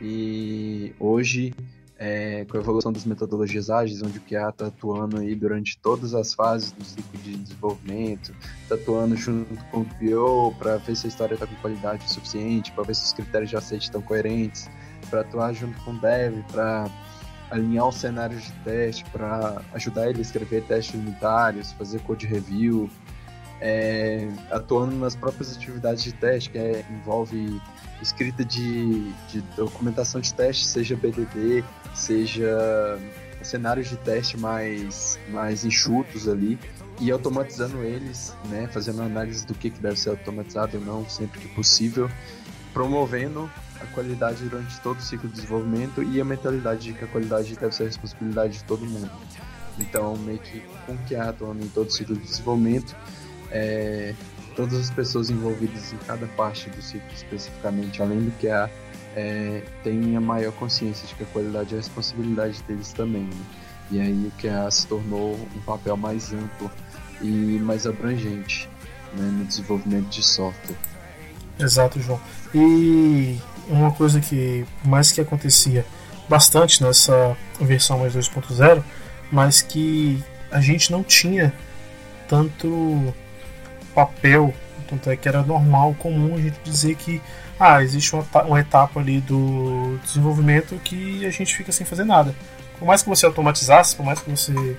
e 0.00 0.92
hoje 0.98 1.52
é, 2.00 2.46
com 2.46 2.56
a 2.56 2.60
evolução 2.60 2.90
das 2.90 3.04
metodologias 3.04 3.68
ágeis, 3.68 4.02
onde 4.02 4.16
o 4.16 4.22
QA 4.22 4.48
está 4.48 4.68
atuando 4.68 5.18
aí 5.18 5.34
durante 5.34 5.78
todas 5.78 6.14
as 6.14 6.32
fases 6.32 6.72
do 6.72 6.82
ciclo 6.82 7.20
de 7.22 7.36
desenvolvimento, 7.36 8.34
está 8.62 8.74
atuando 8.74 9.14
junto 9.14 9.62
com 9.66 9.80
o 9.80 9.84
PO 9.84 10.56
para 10.58 10.78
ver 10.78 10.96
se 10.96 11.06
a 11.06 11.08
história 11.08 11.34
está 11.34 11.46
com 11.46 11.54
qualidade 11.56 12.10
suficiente, 12.10 12.72
para 12.72 12.84
ver 12.84 12.94
se 12.94 13.04
os 13.04 13.12
critérios 13.12 13.50
de 13.50 13.56
aceite 13.56 13.82
estão 13.82 14.00
coerentes, 14.00 14.70
para 15.10 15.20
atuar 15.20 15.52
junto 15.52 15.78
com 15.84 15.90
o 15.90 15.98
dev, 16.00 16.42
para 16.50 16.90
alinhar 17.50 17.86
os 17.86 17.96
cenários 17.96 18.44
de 18.44 18.52
teste, 18.64 19.04
para 19.12 19.60
ajudar 19.74 20.08
ele 20.08 20.20
a 20.20 20.22
escrever 20.22 20.62
testes 20.62 20.94
unitários, 20.94 21.72
fazer 21.72 22.00
code 22.00 22.26
review, 22.26 22.88
é, 23.60 24.28
atuando 24.50 24.96
nas 24.96 25.14
próprias 25.14 25.54
atividades 25.54 26.02
de 26.02 26.12
teste, 26.12 26.50
que 26.50 26.58
é, 26.58 26.84
envolve 26.90 27.60
escrita 28.00 28.44
de, 28.44 29.12
de 29.28 29.40
documentação 29.56 30.20
de 30.20 30.32
teste, 30.32 30.66
seja 30.66 30.96
BDD, 30.96 31.62
seja 31.94 32.98
cenários 33.42 33.88
de 33.88 33.96
teste 33.96 34.36
mais, 34.38 35.18
mais 35.28 35.64
enxutos 35.64 36.28
ali 36.28 36.58
e 37.00 37.10
automatizando 37.10 37.82
eles, 37.82 38.34
né, 38.48 38.68
fazendo 38.70 39.02
análise 39.02 39.46
do 39.46 39.54
que, 39.54 39.70
que 39.70 39.80
deve 39.80 39.98
ser 39.98 40.10
automatizado 40.10 40.76
ou 40.78 40.84
não, 40.84 41.08
sempre 41.08 41.40
que 41.40 41.48
possível, 41.48 42.10
promovendo 42.72 43.50
a 43.80 43.86
qualidade 43.86 44.44
durante 44.44 44.78
todo 44.80 44.98
o 44.98 45.02
ciclo 45.02 45.28
de 45.28 45.36
desenvolvimento 45.36 46.02
e 46.02 46.20
a 46.20 46.24
mentalidade 46.24 46.84
de 46.84 46.92
que 46.92 47.04
a 47.04 47.08
qualidade 47.08 47.56
deve 47.56 47.74
ser 47.74 47.84
a 47.84 47.86
responsabilidade 47.86 48.58
de 48.58 48.64
todo 48.64 48.84
mundo. 48.84 49.10
Então, 49.78 50.14
meio 50.18 50.38
que 50.38 50.60
com 50.86 50.96
QA 51.08 51.30
atuando 51.30 51.64
em 51.64 51.68
todo 51.68 51.88
o 51.88 51.90
ciclo 51.90 52.14
de 52.14 52.22
desenvolvimento, 52.22 52.94
é, 53.50 54.14
todas 54.56 54.78
as 54.78 54.90
pessoas 54.90 55.30
envolvidas 55.30 55.92
em 55.92 55.96
cada 55.98 56.26
parte 56.28 56.68
do 56.70 56.82
ciclo 56.82 57.08
especificamente, 57.14 58.02
além 58.02 58.20
do 58.20 58.32
QA, 58.38 58.70
é, 59.16 59.62
têm 59.82 60.16
a 60.16 60.20
maior 60.20 60.52
consciência 60.52 61.06
de 61.06 61.14
que 61.14 61.22
a 61.22 61.26
qualidade 61.26 61.74
é 61.74 61.78
a 61.78 61.80
responsabilidade 61.80 62.62
deles 62.64 62.92
também. 62.92 63.22
Né? 63.22 63.36
E 63.90 64.00
aí 64.00 64.26
o 64.26 64.32
QA 64.40 64.70
se 64.70 64.86
tornou 64.86 65.34
um 65.54 65.60
papel 65.60 65.96
mais 65.96 66.32
amplo 66.32 66.70
e 67.20 67.58
mais 67.60 67.86
abrangente 67.86 68.68
né, 69.14 69.24
no 69.38 69.44
desenvolvimento 69.44 70.08
de 70.08 70.22
software. 70.22 70.76
Exato, 71.58 72.00
João. 72.00 72.20
E 72.54 73.38
uma 73.68 73.92
coisa 73.92 74.20
que 74.20 74.64
mais 74.84 75.12
que 75.12 75.20
acontecia 75.20 75.84
bastante 76.28 76.82
nessa 76.82 77.36
versão 77.60 77.98
mais 77.98 78.14
2.0, 78.14 78.82
mas 79.30 79.60
que 79.60 80.22
a 80.50 80.60
gente 80.60 80.90
não 80.90 81.02
tinha 81.02 81.52
tanto 82.28 83.12
papel, 83.94 84.54
tanto 84.88 85.10
é 85.10 85.16
que 85.16 85.28
era 85.28 85.42
normal, 85.42 85.94
comum 85.98 86.34
a 86.34 86.40
gente 86.40 86.58
dizer 86.64 86.94
que 86.96 87.20
ah, 87.58 87.82
existe 87.82 88.14
uma, 88.14 88.24
uma 88.44 88.60
etapa 88.60 89.00
ali 89.00 89.20
do 89.20 89.98
desenvolvimento 90.04 90.74
que 90.82 91.24
a 91.26 91.30
gente 91.30 91.54
fica 91.54 91.70
sem 91.70 91.86
fazer 91.86 92.04
nada. 92.04 92.34
Por 92.78 92.86
mais 92.86 93.02
que 93.02 93.08
você 93.08 93.26
automatizasse, 93.26 93.94
por 93.94 94.04
mais 94.04 94.20
que 94.20 94.30
você 94.30 94.76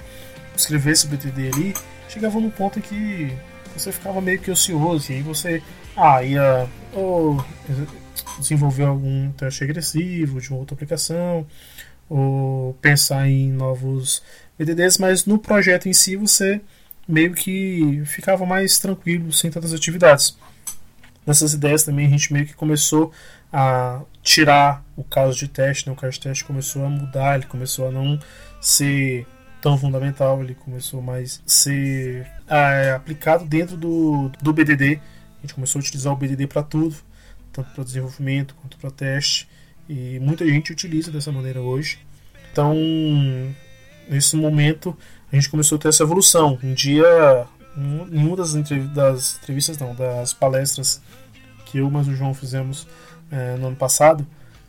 escrevesse 0.56 1.06
o 1.06 1.10
BTD 1.10 1.52
ali, 1.54 1.74
chegava 2.10 2.40
num 2.40 2.50
ponto 2.50 2.80
em 2.80 2.82
que 2.82 3.32
você 3.76 3.92
ficava 3.92 4.20
meio 4.20 4.40
que 4.40 4.52
ocioso 4.52 5.12
e 5.12 5.16
aí 5.16 5.22
você 5.22 5.62
ah, 5.96 6.24
ia 6.24 6.68
ou 6.94 7.44
desenvolver 8.40 8.84
algum 8.84 9.32
teste 9.32 9.64
agressivo 9.64 10.42
de 10.42 10.50
uma 10.50 10.60
outra 10.60 10.74
aplicação 10.74 11.46
ou 12.10 12.74
pensar 12.82 13.30
em 13.30 13.52
novos 13.52 14.22
BDDs, 14.58 14.98
mas 14.98 15.26
no 15.26 15.38
projeto 15.38 15.88
em 15.88 15.94
si 15.94 16.16
você 16.16 16.60
meio 17.12 17.34
que 17.34 18.04
ficava 18.06 18.46
mais 18.46 18.80
tranquilo 18.80 19.32
sem 19.32 19.52
tantas 19.52 19.74
atividades. 19.74 20.38
Nessas 21.26 21.54
ideias 21.54 21.84
também 21.84 22.08
a 22.08 22.10
gente 22.10 22.34
meio 22.34 22.46
que 22.46 22.54
começou 22.54 23.12
a 23.54 24.02
tirar 24.24 24.84
o 24.96 25.04
caso 25.04 25.38
de 25.38 25.48
teste, 25.48 25.88
né? 25.88 25.94
o 25.94 25.96
caso 25.96 26.14
de 26.14 26.22
teste 26.22 26.44
começou 26.44 26.86
a 26.86 26.90
mudar, 26.90 27.36
ele 27.36 27.46
começou 27.46 27.88
a 27.88 27.92
não 27.92 28.20
ser 28.60 29.28
tão 29.62 29.78
fundamental, 29.78 30.42
ele 30.42 30.56
começou 30.56 31.02
mais 31.02 31.42
a 31.46 31.50
ser 31.50 32.28
é, 32.48 32.92
aplicado 32.92 33.46
dentro 33.46 33.78
do, 33.78 34.32
do 34.42 34.54
BDD. 34.54 35.00
A 35.38 35.42
gente 35.42 35.54
começou 35.54 35.80
a 35.80 35.82
utilizar 35.82 36.14
o 36.14 36.16
BDD 36.16 36.48
para 36.48 36.64
tudo, 36.64 36.96
tanto 37.52 37.70
para 37.72 37.84
desenvolvimento 37.84 38.56
quanto 38.56 38.78
para 38.78 38.90
teste, 38.90 39.48
e 39.88 40.20
muita 40.20 40.46
gente 40.46 40.72
utiliza 40.72 41.12
dessa 41.12 41.32
maneira 41.32 41.62
hoje. 41.62 42.00
Então, 42.52 42.76
nesse 44.10 44.36
momento, 44.36 44.98
a 45.32 45.36
gente 45.36 45.50
começou 45.50 45.78
a 45.78 45.80
ter 45.80 45.88
essa 45.88 46.04
evolução. 46.04 46.60
Um 46.62 46.74
dia, 46.74 47.46
em 48.12 48.26
uma 48.26 48.36
das, 48.36 48.54
das 48.94 49.38
entrevistas, 49.38 49.78
não, 49.78 49.96
das 49.96 50.34
palestras 50.34 51.02
que 51.66 51.78
eu 51.78 51.90
e 51.90 51.96
o 51.96 52.16
João 52.16 52.34
fizemos 52.34 52.86
é, 53.32 53.56
no 53.56 53.68
ano 53.68 53.76
passado, 53.76 54.28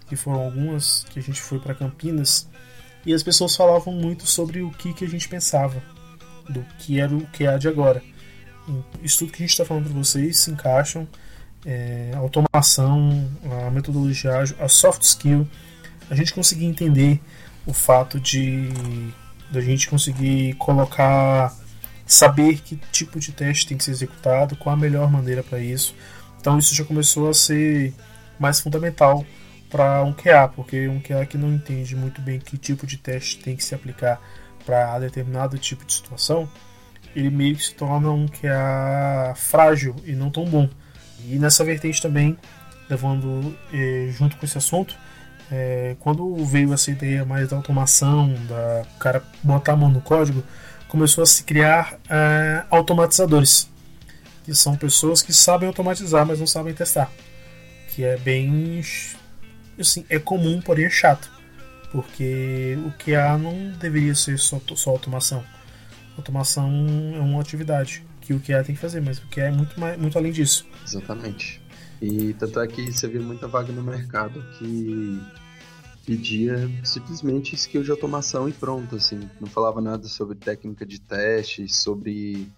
que 0.09 0.14
foram 0.14 0.40
algumas, 0.40 1.04
que 1.11 1.19
a 1.19 1.23
gente 1.23 1.40
foi 1.40 1.59
para 1.59 1.75
Campinas, 1.75 2.49
e 3.04 3.12
as 3.12 3.23
pessoas 3.23 3.57
falavam 3.57 3.92
muito 3.92 4.26
sobre 4.26 4.62
o 4.62 4.71
que, 4.71 4.95
que 4.95 5.04
a 5.04 5.09
gente 5.09 5.28
pensava, 5.28 5.83
do 6.49 6.64
que 6.78 7.00
era 7.00 7.12
o 7.12 7.26
que 7.26 7.45
há 7.45 7.59
de 7.59 7.66
agora. 7.66 8.00
Isso 9.02 9.19
tudo 9.19 9.33
que 9.33 9.42
a 9.42 9.47
gente 9.47 9.50
está 9.50 9.64
falando 9.64 9.87
para 9.87 9.95
vocês 9.95 10.38
se 10.38 10.50
encaixam. 10.52 11.09
É, 11.64 12.12
automação, 12.16 13.28
a 13.66 13.71
metodologia 13.71 14.38
ágil, 14.38 14.57
a 14.61 14.69
soft 14.69 15.02
skill, 15.02 15.49
a 16.11 16.14
gente 16.14 16.33
conseguir 16.33 16.66
entender 16.66 17.21
o 17.66 17.73
fato 17.73 18.19
de 18.21 18.69
da 19.52 19.61
gente 19.61 19.88
conseguir 19.88 20.54
colocar, 20.54 21.54
saber 22.06 22.59
que 22.61 22.76
tipo 22.90 23.21
de 23.21 23.32
teste 23.32 23.66
tem 23.66 23.76
que 23.76 23.85
ser 23.85 23.90
executado, 23.92 24.56
qual 24.56 24.75
a 24.75 24.78
melhor 24.78 25.11
maneira 25.11 25.42
para 25.42 25.59
isso. 25.59 25.94
Então 26.40 26.59
isso 26.59 26.75
já 26.75 26.85
começou 26.85 27.28
a 27.28 27.35
ser 27.35 27.94
mais 28.38 28.59
fundamental 28.61 29.25
para 29.71 30.02
um 30.02 30.12
QA, 30.12 30.49
porque 30.49 30.88
um 30.88 31.00
QA 31.00 31.25
que 31.25 31.38
não 31.38 31.52
entende 31.52 31.94
muito 31.94 32.21
bem 32.21 32.38
que 32.38 32.59
tipo 32.59 32.87
de 32.87 32.97
teste 32.97 33.38
tem 33.38 33.54
que 33.56 33.64
se 33.64 33.75
aplicar 33.75 34.21
para 34.66 34.99
determinado 34.99 35.59
tipo 35.59 35.85
de 35.85 35.92
situação, 35.92 36.49
ele 37.14 37.30
meio 37.30 37.56
que 37.56 37.64
se 37.64 37.75
torna 37.75 38.11
um 38.11 38.26
QA 38.26 39.35
frágil 39.37 39.94
e 40.04 40.12
não 40.12 40.30
tão 40.30 40.44
bom. 40.44 40.68
E 41.26 41.38
nessa 41.38 41.64
vertente 41.64 42.00
também, 42.00 42.37
levando 42.88 43.56
eh, 43.73 44.11
junto 44.12 44.37
com 44.37 44.44
esse 44.44 44.59
assunto, 44.59 44.97
é, 45.52 45.97
quando 46.00 46.35
veio 46.47 46.73
essa 46.73 46.90
ideia 46.90 47.26
mais 47.26 47.50
da 47.50 47.56
automação, 47.56 48.32
da 48.49 48.87
cara 48.99 49.23
botar 49.42 49.75
a 49.75 49.76
mão 49.76 49.90
no 49.90 50.00
código, 50.00 50.42
começou 50.88 51.23
a 51.23 51.26
se 51.26 51.44
criar 51.44 51.99
é, 52.09 52.64
automatizadores, 52.71 53.68
que 54.44 54.54
são 54.54 54.76
pessoas 54.76 55.21
que 55.21 55.32
sabem 55.32 55.68
automatizar, 55.68 56.26
mas 56.26 56.40
não 56.40 56.47
sabem 56.47 56.73
testar, 56.73 57.12
que 57.90 58.02
é 58.02 58.16
bem 58.16 58.82
assim, 59.78 60.06
é 60.09 60.18
comum, 60.18 60.61
porém 60.62 60.87
é 60.87 60.90
chato, 60.90 61.30
porque 61.90 62.78
o 62.87 62.90
QA 62.92 63.37
não 63.37 63.73
deveria 63.78 64.14
ser 64.14 64.38
só, 64.38 64.61
só 64.75 64.90
automação. 64.90 65.44
Automação 66.16 66.71
é 67.14 67.21
uma 67.21 67.40
atividade 67.40 68.04
que 68.21 68.32
o 68.32 68.40
QA 68.40 68.64
tem 68.64 68.75
que 68.75 68.80
fazer, 68.80 69.00
mas 69.02 69.18
o 69.18 69.26
QA 69.28 69.44
é 69.44 69.50
muito, 69.50 69.78
mais, 69.78 69.99
muito 69.99 70.16
além 70.16 70.32
disso. 70.32 70.66
Exatamente. 70.87 71.62
E 72.02 72.35
tanto 72.35 72.59
é 72.59 72.66
que 72.66 72.90
você 72.90 73.06
vê 73.06 73.21
muita 73.21 73.47
vaga 73.47 73.73
no 73.73 73.80
mercado 73.80 74.42
que 74.59 75.23
pedia 76.04 76.68
simplesmente 76.85 77.54
skill 77.54 77.85
de 77.85 77.92
automação 77.92 78.49
e 78.49 78.52
pronto, 78.52 78.97
assim. 78.97 79.21
Não 79.40 79.47
falava 79.47 79.80
nada 79.80 80.09
sobre 80.09 80.37
técnica 80.37 80.85
de 80.85 81.00
teste, 81.00 81.73
sobre 81.73 82.49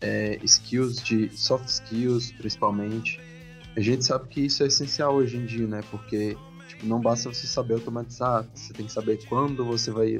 é, 0.00 0.40
skills 0.42 0.96
de 0.96 1.30
soft 1.36 1.68
skills, 1.68 2.32
principalmente. 2.32 3.20
A 3.76 3.80
gente 3.80 4.04
sabe 4.04 4.28
que 4.28 4.40
isso 4.40 4.64
é 4.64 4.66
essencial 4.66 5.14
hoje 5.14 5.36
em 5.36 5.46
dia, 5.46 5.68
né? 5.68 5.80
Porque 5.88 6.36
tipo, 6.66 6.84
não 6.84 7.00
basta 7.00 7.32
você 7.32 7.46
saber 7.46 7.74
automatizar, 7.74 8.44
você 8.52 8.72
tem 8.72 8.86
que 8.86 8.92
saber 8.92 9.24
quando 9.28 9.64
você 9.64 9.92
vai, 9.92 10.18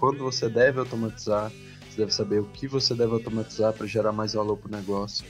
quando 0.00 0.18
você 0.18 0.48
deve 0.48 0.80
automatizar, 0.80 1.52
você 1.88 1.98
deve 1.98 2.12
saber 2.12 2.40
o 2.40 2.46
que 2.46 2.66
você 2.66 2.92
deve 2.92 3.12
automatizar 3.12 3.72
para 3.72 3.86
gerar 3.86 4.10
mais 4.10 4.34
valor 4.34 4.56
para 4.56 4.68
o 4.68 4.72
negócio. 4.72 5.24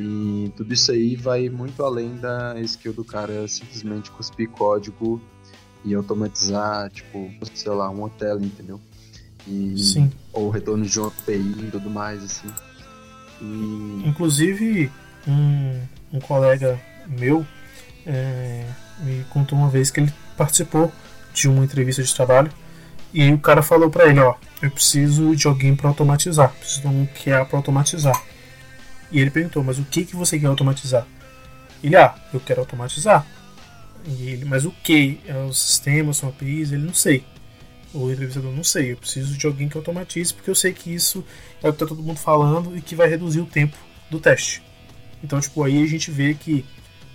E 0.00 0.52
tudo 0.56 0.72
isso 0.72 0.92
aí 0.92 1.16
vai 1.16 1.48
muito 1.48 1.84
além 1.84 2.14
da 2.18 2.54
skill 2.60 2.92
do 2.92 3.02
cara 3.02 3.48
simplesmente 3.48 4.12
cuspir 4.12 4.48
código 4.48 5.20
e 5.84 5.92
automatizar, 5.92 6.88
tipo, 6.90 7.28
sei 7.52 7.72
lá, 7.72 7.90
um 7.90 8.04
hotel, 8.04 8.40
entendeu? 8.40 8.80
E, 9.44 9.76
Sim. 9.76 10.12
Ou 10.32 10.50
retorno 10.50 10.86
de 10.86 11.00
uma 11.00 11.08
API 11.08 11.34
e 11.34 11.70
tudo 11.72 11.90
mais, 11.90 12.22
assim. 12.22 12.46
E... 13.42 14.04
Inclusive, 14.06 14.88
um, 15.26 15.80
um 16.12 16.20
colega 16.20 16.80
meu 17.08 17.44
é, 18.06 18.64
me 19.00 19.24
contou 19.30 19.58
uma 19.58 19.68
vez 19.68 19.90
que 19.90 19.98
ele 19.98 20.14
participou 20.36 20.92
de 21.34 21.48
uma 21.48 21.64
entrevista 21.64 22.04
de 22.04 22.14
trabalho 22.14 22.52
e 23.12 23.32
o 23.32 23.38
cara 23.38 23.62
falou 23.62 23.90
para 23.90 24.06
ele, 24.06 24.20
ó, 24.20 24.36
eu 24.62 24.70
preciso 24.70 25.34
de 25.34 25.48
alguém 25.48 25.74
para 25.74 25.88
automatizar, 25.88 26.52
preciso 26.52 26.82
de 26.82 26.86
um 26.86 27.04
QA 27.06 27.44
para 27.44 27.58
automatizar. 27.58 28.22
E 29.10 29.20
ele 29.20 29.30
perguntou, 29.30 29.64
mas 29.64 29.78
o 29.78 29.84
que 29.84 30.04
que 30.04 30.16
você 30.16 30.38
quer 30.38 30.46
automatizar? 30.46 31.06
Ele, 31.82 31.96
ah, 31.96 32.14
eu 32.32 32.40
quero 32.40 32.60
automatizar. 32.60 33.26
E 34.06 34.30
ele, 34.30 34.44
mas 34.44 34.64
o 34.64 34.70
que? 34.70 35.20
É 35.26 35.36
o 35.36 35.52
sistema, 35.52 36.12
são 36.12 36.28
APIs? 36.28 36.72
Ele 36.72 36.84
não 36.84 36.94
sei. 36.94 37.24
O 37.94 38.10
entrevistador 38.10 38.52
não 38.52 38.64
sei. 38.64 38.92
Eu 38.92 38.96
preciso 38.96 39.36
de 39.36 39.46
alguém 39.46 39.68
que 39.68 39.76
automatize, 39.76 40.32
porque 40.34 40.50
eu 40.50 40.54
sei 40.54 40.72
que 40.72 40.92
isso 40.94 41.24
é 41.62 41.68
o 41.68 41.72
que 41.72 41.78
tá 41.78 41.86
todo 41.86 42.02
mundo 42.02 42.18
falando 42.18 42.76
e 42.76 42.82
que 42.82 42.94
vai 42.94 43.08
reduzir 43.08 43.40
o 43.40 43.46
tempo 43.46 43.76
do 44.10 44.20
teste. 44.20 44.62
Então, 45.22 45.40
tipo, 45.40 45.62
aí 45.62 45.82
a 45.82 45.86
gente 45.86 46.10
vê 46.10 46.34
que 46.34 46.64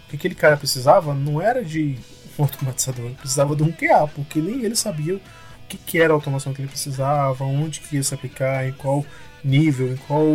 o 0.05 0.09
que 0.09 0.15
aquele 0.15 0.35
cara 0.35 0.57
precisava 0.57 1.13
não 1.13 1.41
era 1.41 1.63
de 1.63 1.97
um 2.38 2.43
automatizador, 2.43 3.05
ele 3.05 3.15
precisava 3.15 3.55
de 3.55 3.63
um 3.63 3.71
QA, 3.71 4.07
porque 4.13 4.39
nem 4.39 4.63
ele 4.63 4.75
sabia 4.75 5.15
o 5.15 5.21
que, 5.69 5.77
que 5.77 6.00
era 6.00 6.13
a 6.13 6.15
automação 6.15 6.53
que 6.53 6.62
ele 6.62 6.69
precisava, 6.69 7.43
onde 7.43 7.79
que 7.79 7.95
ia 7.95 8.03
se 8.03 8.13
aplicar, 8.13 8.67
em 8.67 8.73
qual 8.73 9.05
nível, 9.43 9.91
em 9.91 9.97
qual 9.97 10.25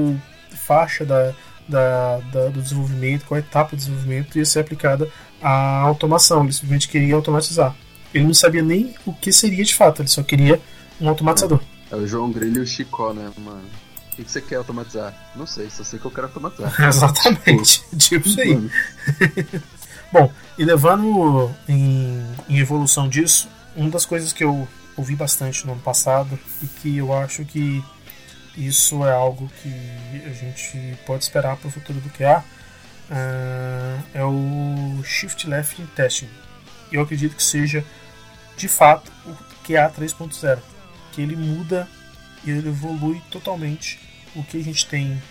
faixa 0.50 1.04
da, 1.04 1.34
da, 1.68 2.18
da, 2.32 2.48
do 2.48 2.62
desenvolvimento, 2.62 3.26
qual 3.26 3.38
etapa 3.38 3.70
do 3.70 3.78
desenvolvimento 3.78 4.38
ia 4.38 4.44
ser 4.44 4.60
aplicada 4.60 5.10
a 5.40 5.80
automação. 5.80 6.42
Ele 6.42 6.52
simplesmente 6.52 6.88
queria 6.88 7.14
automatizar. 7.14 7.74
Ele 8.12 8.24
não 8.24 8.34
sabia 8.34 8.62
nem 8.62 8.94
o 9.04 9.12
que 9.12 9.32
seria 9.32 9.64
de 9.64 9.74
fato, 9.74 10.02
ele 10.02 10.08
só 10.08 10.22
queria 10.22 10.60
um 11.00 11.08
automatizador. 11.08 11.60
É, 11.90 11.94
é 11.94 11.96
o 11.96 12.06
João 12.06 12.32
Grilo 12.32 12.58
e 12.58 12.60
o 12.60 12.66
Chicó, 12.66 13.12
né, 13.12 13.30
mano? 13.36 13.62
O 14.12 14.16
que, 14.16 14.24
que 14.24 14.30
você 14.30 14.40
quer 14.40 14.56
automatizar? 14.56 15.14
Não 15.36 15.46
sei, 15.46 15.70
só 15.70 15.84
sei 15.84 15.98
que 15.98 16.04
eu 16.06 16.10
quero 16.10 16.26
automatizar. 16.26 16.74
Exatamente, 16.88 17.84
tipo, 17.96 17.96
tipo 18.24 18.28
isso 18.28 18.40
aí. 18.40 18.70
Bom, 20.10 20.32
e 20.56 20.64
levando 20.64 21.50
em, 21.68 22.24
em 22.48 22.58
evolução 22.58 23.08
disso, 23.08 23.48
uma 23.76 23.90
das 23.90 24.06
coisas 24.06 24.32
que 24.32 24.42
eu 24.42 24.66
ouvi 24.96 25.14
bastante 25.14 25.64
no 25.66 25.72
ano 25.72 25.82
passado 25.82 26.38
e 26.62 26.66
que 26.66 26.96
eu 26.96 27.12
acho 27.12 27.44
que 27.44 27.84
isso 28.66 29.04
é 29.04 29.12
algo 29.12 29.48
que 29.62 29.72
a 30.26 30.32
gente 30.32 30.96
pode 31.06 31.22
esperar 31.22 31.56
para 31.56 31.68
o 31.68 31.70
futuro 31.70 32.00
do 32.00 32.10
QA 32.10 32.44
uh, 33.10 34.04
é 34.12 34.24
o 34.24 35.02
Shift 35.04 35.46
Left 35.46 35.80
Testing. 35.94 36.28
Eu 36.90 37.02
acredito 37.02 37.36
que 37.36 37.42
seja 37.42 37.84
de 38.56 38.68
fato 38.68 39.12
o 39.26 39.34
QA 39.64 39.90
3.0, 39.90 40.58
que 41.12 41.22
ele 41.22 41.36
muda 41.36 41.88
e 42.44 42.50
ele 42.50 42.68
evolui 42.68 43.22
totalmente 43.30 44.00
o 44.34 44.42
que 44.42 44.58
a 44.58 44.62
gente 44.62 44.86
tem 44.86 45.22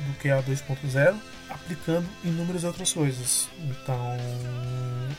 do 0.00 0.14
QA 0.20 0.42
2.0 0.42 1.16
aplicando 1.50 2.06
inúmeras 2.24 2.64
outras 2.64 2.92
coisas. 2.92 3.48
Então, 3.58 4.16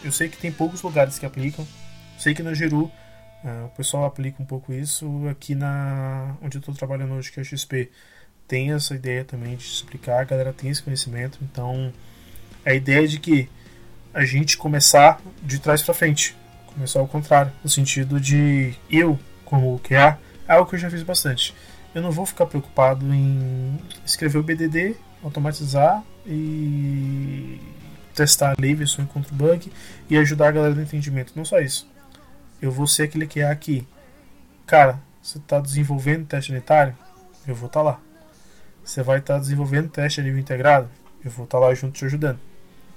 eu 0.03 0.11
sei 0.11 0.29
que 0.29 0.37
tem 0.37 0.51
poucos 0.51 0.81
lugares 0.81 1.17
que 1.17 1.25
aplicam. 1.25 1.67
Sei 2.17 2.33
que 2.33 2.43
na 2.43 2.53
Geru 2.53 2.91
uh, 3.43 3.65
o 3.65 3.69
pessoal 3.69 4.05
aplica 4.05 4.41
um 4.41 4.45
pouco 4.45 4.73
isso. 4.73 5.27
Aqui 5.29 5.55
na 5.55 6.35
onde 6.41 6.57
eu 6.57 6.59
estou 6.59 6.73
trabalhando 6.73 7.13
hoje, 7.13 7.31
que 7.31 7.39
é 7.39 7.41
a 7.41 7.45
XP, 7.45 7.89
tem 8.47 8.71
essa 8.71 8.95
ideia 8.95 9.23
também 9.23 9.55
de 9.55 9.63
explicar. 9.63 10.21
A 10.21 10.23
galera 10.23 10.53
tem 10.53 10.69
esse 10.69 10.81
conhecimento. 10.81 11.39
Então, 11.41 11.93
a 12.65 12.73
ideia 12.73 13.03
é 13.03 13.07
de 13.07 13.19
que 13.19 13.49
a 14.13 14.25
gente 14.25 14.57
começar 14.57 15.21
de 15.41 15.59
trás 15.59 15.81
para 15.81 15.93
frente, 15.93 16.35
começar 16.67 16.99
ao 16.99 17.07
contrário, 17.07 17.51
no 17.63 17.69
sentido 17.69 18.19
de 18.19 18.73
eu, 18.89 19.19
como 19.45 19.79
QA, 19.79 20.19
é 20.47 20.53
algo 20.53 20.69
que 20.69 20.75
eu 20.75 20.79
já 20.79 20.89
fiz 20.89 21.03
bastante. 21.03 21.53
Eu 21.93 22.01
não 22.01 22.11
vou 22.11 22.25
ficar 22.25 22.45
preocupado 22.45 23.05
em 23.13 23.79
escrever 24.05 24.37
o 24.37 24.43
BDD, 24.43 24.95
automatizar 25.23 26.03
e 26.25 27.59
testar 28.13 28.51
a 28.51 28.55
lei, 28.59 28.75
se 28.85 28.99
eu 28.99 29.05
encontro 29.05 29.33
bug 29.33 29.71
e 30.09 30.17
ajudar 30.17 30.49
a 30.49 30.51
galera 30.51 30.75
no 30.75 30.81
entendimento. 30.81 31.33
Não 31.35 31.45
só 31.45 31.59
isso. 31.59 31.88
Eu 32.61 32.71
vou 32.71 32.87
ser 32.87 33.03
aquele 33.03 33.27
QA 33.27 33.49
aqui. 33.49 33.87
Cara, 34.65 34.99
você 35.21 35.37
está 35.37 35.59
desenvolvendo 35.59 36.27
teste 36.27 36.51
unitário? 36.51 36.95
Eu 37.47 37.55
vou 37.55 37.67
estar 37.67 37.79
tá 37.79 37.85
lá. 37.85 37.99
Você 38.83 39.01
vai 39.03 39.19
estar 39.19 39.35
tá 39.35 39.39
desenvolvendo 39.39 39.89
teste 39.89 40.19
a 40.19 40.23
nível 40.23 40.39
integrado? 40.39 40.89
Eu 41.23 41.31
vou 41.31 41.45
estar 41.45 41.59
tá 41.59 41.65
lá 41.65 41.73
junto 41.73 41.93
te 41.93 42.05
ajudando. 42.05 42.39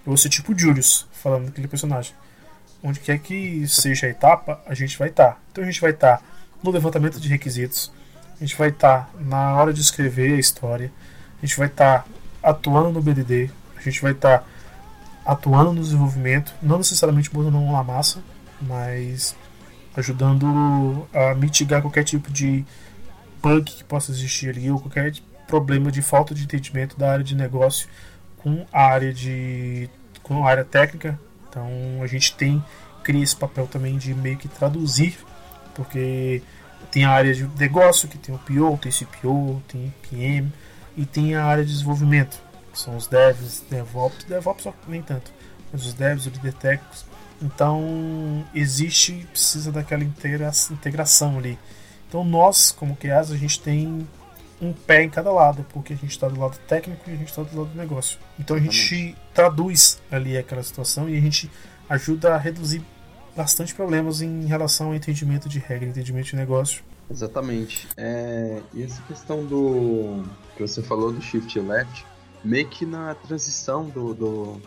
Eu 0.04 0.06
vou 0.06 0.16
ser 0.16 0.28
tipo 0.28 0.56
Julius, 0.58 1.06
falando 1.12 1.46
daquele 1.46 1.68
personagem. 1.68 2.14
Onde 2.82 2.98
quer 2.98 3.18
que 3.18 3.66
seja 3.68 4.06
a 4.06 4.10
etapa, 4.10 4.60
a 4.66 4.74
gente 4.74 4.98
vai 4.98 5.08
estar. 5.08 5.32
Tá. 5.32 5.38
Então 5.50 5.62
a 5.62 5.66
gente 5.66 5.80
vai 5.80 5.90
estar 5.90 6.18
tá 6.18 6.24
no 6.62 6.70
levantamento 6.70 7.20
de 7.20 7.28
requisitos, 7.28 7.92
a 8.36 8.44
gente 8.44 8.56
vai 8.56 8.68
estar 8.68 9.06
tá 9.06 9.20
na 9.20 9.54
hora 9.56 9.72
de 9.72 9.80
escrever 9.80 10.34
a 10.34 10.38
história, 10.38 10.92
a 11.42 11.46
gente 11.46 11.58
vai 11.58 11.66
estar 11.66 12.06
atuando 12.42 12.90
no 12.90 13.02
BDD, 13.02 13.50
a 13.76 13.80
gente 13.80 14.00
vai 14.00 14.12
estar 14.12 14.46
atuando 15.24 15.72
no 15.72 15.80
desenvolvimento, 15.80 16.52
não 16.62 16.78
necessariamente 16.78 17.30
botando 17.30 17.60
na 17.60 17.82
massa, 17.82 18.22
mas 18.60 19.36
ajudando 19.96 21.06
a 21.12 21.34
mitigar 21.34 21.82
qualquer 21.82 22.04
tipo 22.04 22.30
de 22.30 22.64
bug 23.42 23.70
que 23.70 23.84
possa 23.84 24.12
existir 24.12 24.50
ali 24.50 24.70
ou 24.70 24.80
qualquer 24.80 25.12
problema 25.46 25.90
de 25.90 26.00
falta 26.00 26.34
de 26.34 26.44
entendimento 26.44 26.96
da 26.96 27.12
área 27.12 27.24
de 27.24 27.34
negócio 27.34 27.88
com 28.38 28.66
a 28.72 28.82
área 28.82 29.12
de 29.12 29.88
com 30.22 30.46
a 30.46 30.50
área 30.50 30.64
técnica. 30.64 31.18
Então 31.48 31.68
a 32.02 32.06
gente 32.06 32.34
tem 32.34 32.62
cria 33.02 33.22
esse 33.22 33.36
papel 33.36 33.66
também 33.66 33.98
de 33.98 34.14
meio 34.14 34.38
que 34.38 34.48
traduzir, 34.48 35.18
porque 35.74 36.42
tem 36.90 37.04
a 37.04 37.10
área 37.10 37.34
de 37.34 37.46
negócio, 37.58 38.08
que 38.08 38.18
tem 38.18 38.34
o 38.34 38.38
PO, 38.38 38.78
tem 38.78 38.92
CPO, 38.92 39.62
tem 39.68 39.92
PM, 40.08 40.52
e 40.96 41.04
tem 41.04 41.34
a 41.34 41.44
área 41.44 41.64
de 41.64 41.72
desenvolvimento, 41.72 42.40
que 42.72 42.78
são 42.78 42.96
os 42.96 43.06
devs, 43.06 43.64
DevOps, 43.70 44.24
DevOps 44.24 44.68
nem 44.86 45.02
tanto, 45.02 45.32
mas 45.72 45.84
os 45.84 45.94
devs, 45.94 46.26
os 46.26 46.32
líderes 46.32 46.58
técnicos. 46.58 47.04
Então 47.42 48.44
existe, 48.54 49.26
precisa 49.30 49.72
daquela 49.72 50.04
integração 50.04 51.38
ali. 51.38 51.58
Então 52.08 52.24
nós, 52.24 52.70
como 52.70 52.96
QAs, 52.96 53.32
a 53.32 53.36
gente 53.36 53.60
tem 53.60 54.06
um 54.60 54.72
pé 54.72 55.02
em 55.02 55.10
cada 55.10 55.32
lado, 55.32 55.66
porque 55.72 55.92
a 55.92 55.96
gente 55.96 56.10
está 56.10 56.28
do 56.28 56.38
lado 56.38 56.56
técnico 56.68 57.02
e 57.10 57.14
a 57.14 57.16
gente 57.16 57.28
está 57.28 57.42
do 57.42 57.58
lado 57.58 57.70
do 57.70 57.76
negócio. 57.76 58.18
Então 58.38 58.56
a 58.56 58.60
gente 58.60 59.16
traduz 59.34 60.00
ali 60.10 60.38
aquela 60.38 60.62
situação 60.62 61.08
e 61.08 61.18
a 61.18 61.20
gente 61.20 61.50
ajuda 61.88 62.34
a 62.34 62.38
reduzir 62.38 62.82
bastante 63.36 63.74
problemas 63.74 64.20
em 64.20 64.44
relação 64.46 64.88
ao 64.88 64.94
entendimento 64.94 65.48
de 65.48 65.58
regra, 65.58 65.88
entendimento 65.88 66.26
de 66.26 66.36
negócio. 66.36 66.84
Exatamente. 67.10 67.88
É, 67.96 68.60
e 68.72 68.82
essa 68.82 69.02
questão 69.02 69.44
do 69.44 70.22
que 70.56 70.62
você 70.62 70.82
falou 70.82 71.12
do 71.12 71.20
shift 71.20 71.58
left, 71.58 72.06
meio 72.44 72.68
que 72.68 72.86
na 72.86 73.14
transição 73.14 73.88
do, 73.88 74.14
do, 74.14 74.62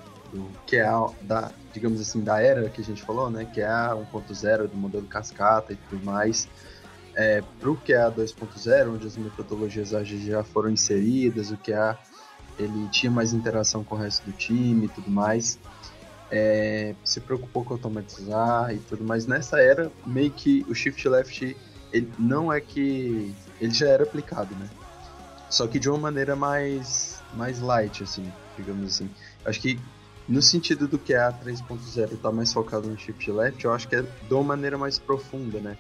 que 0.66 0.78
é 0.78 0.86
a, 0.86 1.08
da, 1.22 1.52
digamos 1.74 2.00
assim, 2.02 2.22
da 2.22 2.42
era 2.42 2.70
que 2.70 2.82
a 2.82 2.84
gente 2.84 3.04
falou, 3.04 3.30
né, 3.30 3.46
que 3.46 3.62
é 3.62 3.68
a 3.68 3.96
1.0 4.14 4.68
do 4.68 4.78
modelo 4.78 5.06
cascata 5.06 5.74
e 5.74 5.76
tudo 5.76 6.04
mais, 6.06 6.48
é, 7.16 7.42
para 7.60 7.70
o 7.70 7.78
QA 7.78 8.12
2.0, 8.12 8.94
onde 8.94 9.08
as 9.08 9.18
metodologias 9.18 9.94
ágeis 9.94 10.24
já 10.24 10.44
foram 10.44 10.70
inseridas, 10.70 11.52
o 11.52 11.58
QA 11.58 11.98
ele 12.58 12.88
tinha 12.90 13.12
mais 13.12 13.34
interação 13.34 13.84
com 13.84 13.96
o 13.96 13.98
resto 13.98 14.26
do 14.26 14.32
time 14.32 14.86
e 14.86 14.90
tudo 14.90 15.10
mais, 15.10 15.60
é, 16.32 16.96
se 17.04 17.20
preocupou 17.20 17.64
com 17.64 17.74
automatizar 17.74 18.74
e 18.74 18.78
tudo 18.80 19.04
mais. 19.04 19.28
Nessa 19.28 19.60
era, 19.60 19.92
meio 20.06 20.32
que 20.32 20.66
o 20.68 20.74
Shift 20.74 21.08
Left, 21.08 21.56
ele 21.92 22.12
não 22.18 22.52
é 22.52 22.60
que 22.60 23.34
ele 23.60 23.74
já 23.74 23.88
era 23.88 24.04
aplicado, 24.04 24.56
né? 24.56 24.70
Só 25.50 25.68
que 25.68 25.80
de 25.80 25.90
uma 25.90 25.98
maneira 25.98 26.36
mais, 26.36 27.22
mais 27.34 27.60
light, 27.60 28.04
assim, 28.04 28.32
digamos 28.58 28.96
assim. 28.96 29.10
Acho 29.46 29.62
que 29.62 29.80
no 30.28 30.42
sentido 30.42 30.88
do 30.88 30.98
que 30.98 31.14
a 31.14 31.32
3.0 31.32 32.14
está 32.14 32.32
mais 32.32 32.52
focado 32.52 32.88
no 32.88 32.98
Shift 32.98 33.32
Left, 33.32 33.64
eu 33.64 33.72
acho 33.72 33.88
que 33.88 33.96
é 33.96 34.02
de 34.02 34.34
uma 34.34 34.44
maneira 34.44 34.78
mais 34.78 34.98
profunda, 34.98 35.60
né? 35.60 35.78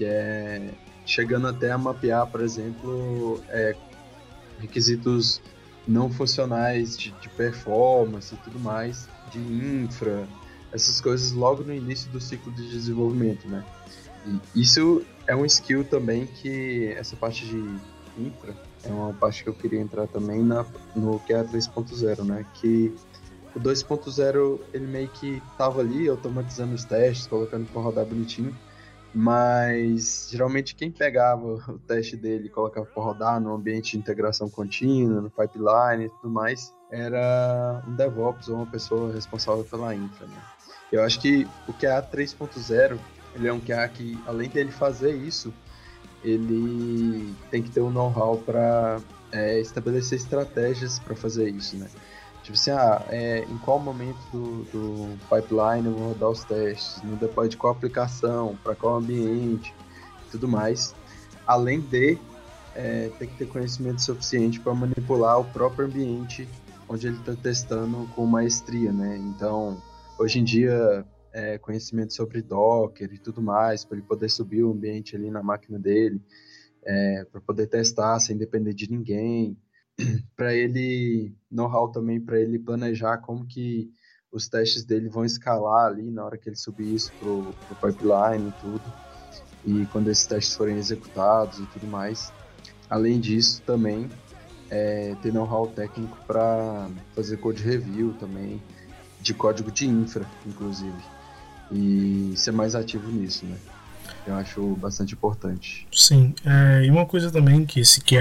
que 0.00 0.04
é 0.06 0.72
chegando 1.04 1.46
até 1.46 1.70
a 1.70 1.76
mapear, 1.76 2.26
por 2.26 2.40
exemplo, 2.40 3.38
é, 3.48 3.76
requisitos 4.58 5.42
não 5.86 6.10
funcionais 6.10 6.96
de, 6.96 7.10
de, 7.20 7.28
performance 7.30 8.34
e 8.34 8.38
tudo 8.38 8.58
mais, 8.58 9.08
de 9.30 9.38
infra, 9.38 10.26
essas 10.72 11.00
coisas 11.00 11.32
logo 11.32 11.62
no 11.64 11.74
início 11.74 12.10
do 12.10 12.20
ciclo 12.20 12.50
de 12.52 12.70
desenvolvimento, 12.70 13.46
né? 13.46 13.62
E 14.54 14.62
isso 14.62 15.02
é 15.26 15.36
um 15.36 15.44
skill 15.44 15.84
também 15.84 16.26
que 16.26 16.94
essa 16.96 17.14
parte 17.16 17.44
de 17.44 17.58
infra 18.18 18.54
é 18.84 18.88
uma 18.88 19.12
parte 19.12 19.42
que 19.42 19.50
eu 19.50 19.54
queria 19.54 19.80
entrar 19.80 20.06
também 20.06 20.42
na, 20.42 20.64
no 20.96 21.18
que 21.20 21.32
é 21.32 21.40
a 21.40 21.44
3.0, 21.44 22.24
né? 22.24 22.46
Que 22.54 22.94
o 23.54 23.60
2.0 23.60 24.60
ele 24.72 24.86
meio 24.86 25.08
que 25.08 25.42
tava 25.58 25.80
ali 25.80 26.08
automatizando 26.08 26.74
os 26.74 26.84
testes, 26.84 27.26
colocando 27.26 27.66
para 27.66 27.80
rodar 27.80 28.04
bonitinho, 28.04 28.56
mas 29.12 30.28
geralmente 30.30 30.74
quem 30.74 30.90
pegava 30.90 31.44
o 31.68 31.78
teste 31.86 32.16
dele 32.16 32.46
e 32.46 32.50
colocava 32.50 32.86
para 32.86 33.02
rodar 33.02 33.40
no 33.40 33.54
ambiente 33.54 33.92
de 33.92 33.98
integração 33.98 34.48
contínua, 34.48 35.20
no 35.20 35.30
pipeline 35.30 36.06
e 36.06 36.08
tudo 36.08 36.30
mais, 36.30 36.72
era 36.90 37.82
um 37.86 37.94
DevOps 37.94 38.48
ou 38.48 38.56
uma 38.56 38.66
pessoa 38.66 39.12
responsável 39.12 39.64
pela 39.64 39.94
infra. 39.94 40.26
Né? 40.26 40.42
Eu 40.92 41.02
acho 41.02 41.20
que 41.20 41.46
o 41.68 41.72
QA 41.72 42.02
3.0 42.02 42.98
ele 43.34 43.48
é 43.48 43.52
um 43.52 43.60
QA 43.60 43.88
que, 43.88 44.18
além 44.26 44.48
dele 44.48 44.72
fazer 44.72 45.14
isso, 45.14 45.52
ele 46.22 47.34
tem 47.50 47.62
que 47.62 47.70
ter 47.70 47.80
um 47.80 47.90
know-how 47.90 48.36
para 48.38 49.00
é, 49.32 49.60
estabelecer 49.60 50.18
estratégias 50.18 50.98
para 50.98 51.14
fazer 51.14 51.48
isso, 51.48 51.76
né? 51.76 51.88
Tipo 52.50 52.58
assim, 52.58 52.70
ah, 52.72 53.06
é, 53.10 53.44
em 53.44 53.58
qual 53.58 53.78
momento 53.78 54.18
do, 54.32 54.64
do 54.64 55.18
pipeline 55.28 55.86
eu 55.86 55.94
vou 55.94 56.08
rodar 56.08 56.30
os 56.30 56.42
testes, 56.42 57.00
no 57.04 57.16
depois 57.16 57.48
de 57.48 57.56
qual 57.56 57.72
aplicação, 57.72 58.58
para 58.64 58.74
qual 58.74 58.96
ambiente, 58.96 59.72
tudo 60.32 60.48
mais. 60.48 60.92
Além 61.46 61.80
de 61.80 62.18
é, 62.74 63.08
ter 63.20 63.28
que 63.28 63.36
ter 63.36 63.46
conhecimento 63.46 64.02
suficiente 64.02 64.58
para 64.58 64.74
manipular 64.74 65.38
o 65.38 65.44
próprio 65.44 65.86
ambiente 65.86 66.48
onde 66.88 67.06
ele 67.06 67.18
está 67.18 67.36
testando 67.36 68.08
com 68.16 68.26
maestria, 68.26 68.92
né? 68.92 69.16
Então, 69.16 69.80
hoje 70.18 70.40
em 70.40 70.44
dia, 70.44 71.06
é, 71.32 71.56
conhecimento 71.56 72.12
sobre 72.12 72.42
Docker 72.42 73.12
e 73.12 73.18
tudo 73.18 73.40
mais, 73.40 73.84
para 73.84 73.96
ele 73.96 74.06
poder 74.06 74.28
subir 74.28 74.64
o 74.64 74.72
ambiente 74.72 75.14
ali 75.14 75.30
na 75.30 75.40
máquina 75.40 75.78
dele, 75.78 76.20
é, 76.84 77.24
para 77.30 77.40
poder 77.40 77.68
testar 77.68 78.18
sem 78.18 78.36
depender 78.36 78.74
de 78.74 78.90
ninguém 78.90 79.56
para 80.36 80.54
ele 80.54 81.32
know-how 81.50 81.90
também 81.90 82.20
para 82.20 82.38
ele 82.38 82.58
planejar 82.58 83.18
como 83.18 83.46
que 83.46 83.90
os 84.32 84.48
testes 84.48 84.84
dele 84.84 85.08
vão 85.08 85.24
escalar 85.24 85.86
ali 85.86 86.10
na 86.10 86.24
hora 86.24 86.38
que 86.38 86.48
ele 86.48 86.56
subir 86.56 86.94
isso 86.94 87.12
pro, 87.18 87.52
pro 87.66 87.92
pipeline 87.92 88.48
e 88.48 88.60
tudo. 88.60 88.82
E 89.64 89.86
quando 89.86 90.08
esses 90.08 90.26
testes 90.26 90.54
forem 90.54 90.76
executados 90.76 91.58
e 91.58 91.66
tudo 91.66 91.86
mais. 91.86 92.32
Além 92.88 93.20
disso 93.20 93.62
também 93.62 94.08
é, 94.68 95.14
ter 95.20 95.32
know-how 95.32 95.66
técnico 95.66 96.16
para 96.26 96.88
fazer 97.14 97.36
code 97.38 97.62
review 97.62 98.14
também 98.14 98.62
de 99.20 99.34
código 99.34 99.70
de 99.70 99.86
infra 99.86 100.24
inclusive. 100.46 100.96
E 101.72 102.32
ser 102.36 102.52
mais 102.52 102.74
ativo 102.74 103.10
nisso 103.10 103.44
né? 103.46 103.56
Eu 104.26 104.34
acho 104.34 104.76
bastante 104.76 105.14
importante. 105.14 105.86
Sim 105.92 106.34
é, 106.44 106.84
e 106.84 106.90
uma 106.90 107.06
coisa 107.06 107.30
também 107.30 107.66
que 107.66 107.80
esse 107.80 108.00
que 108.00 108.16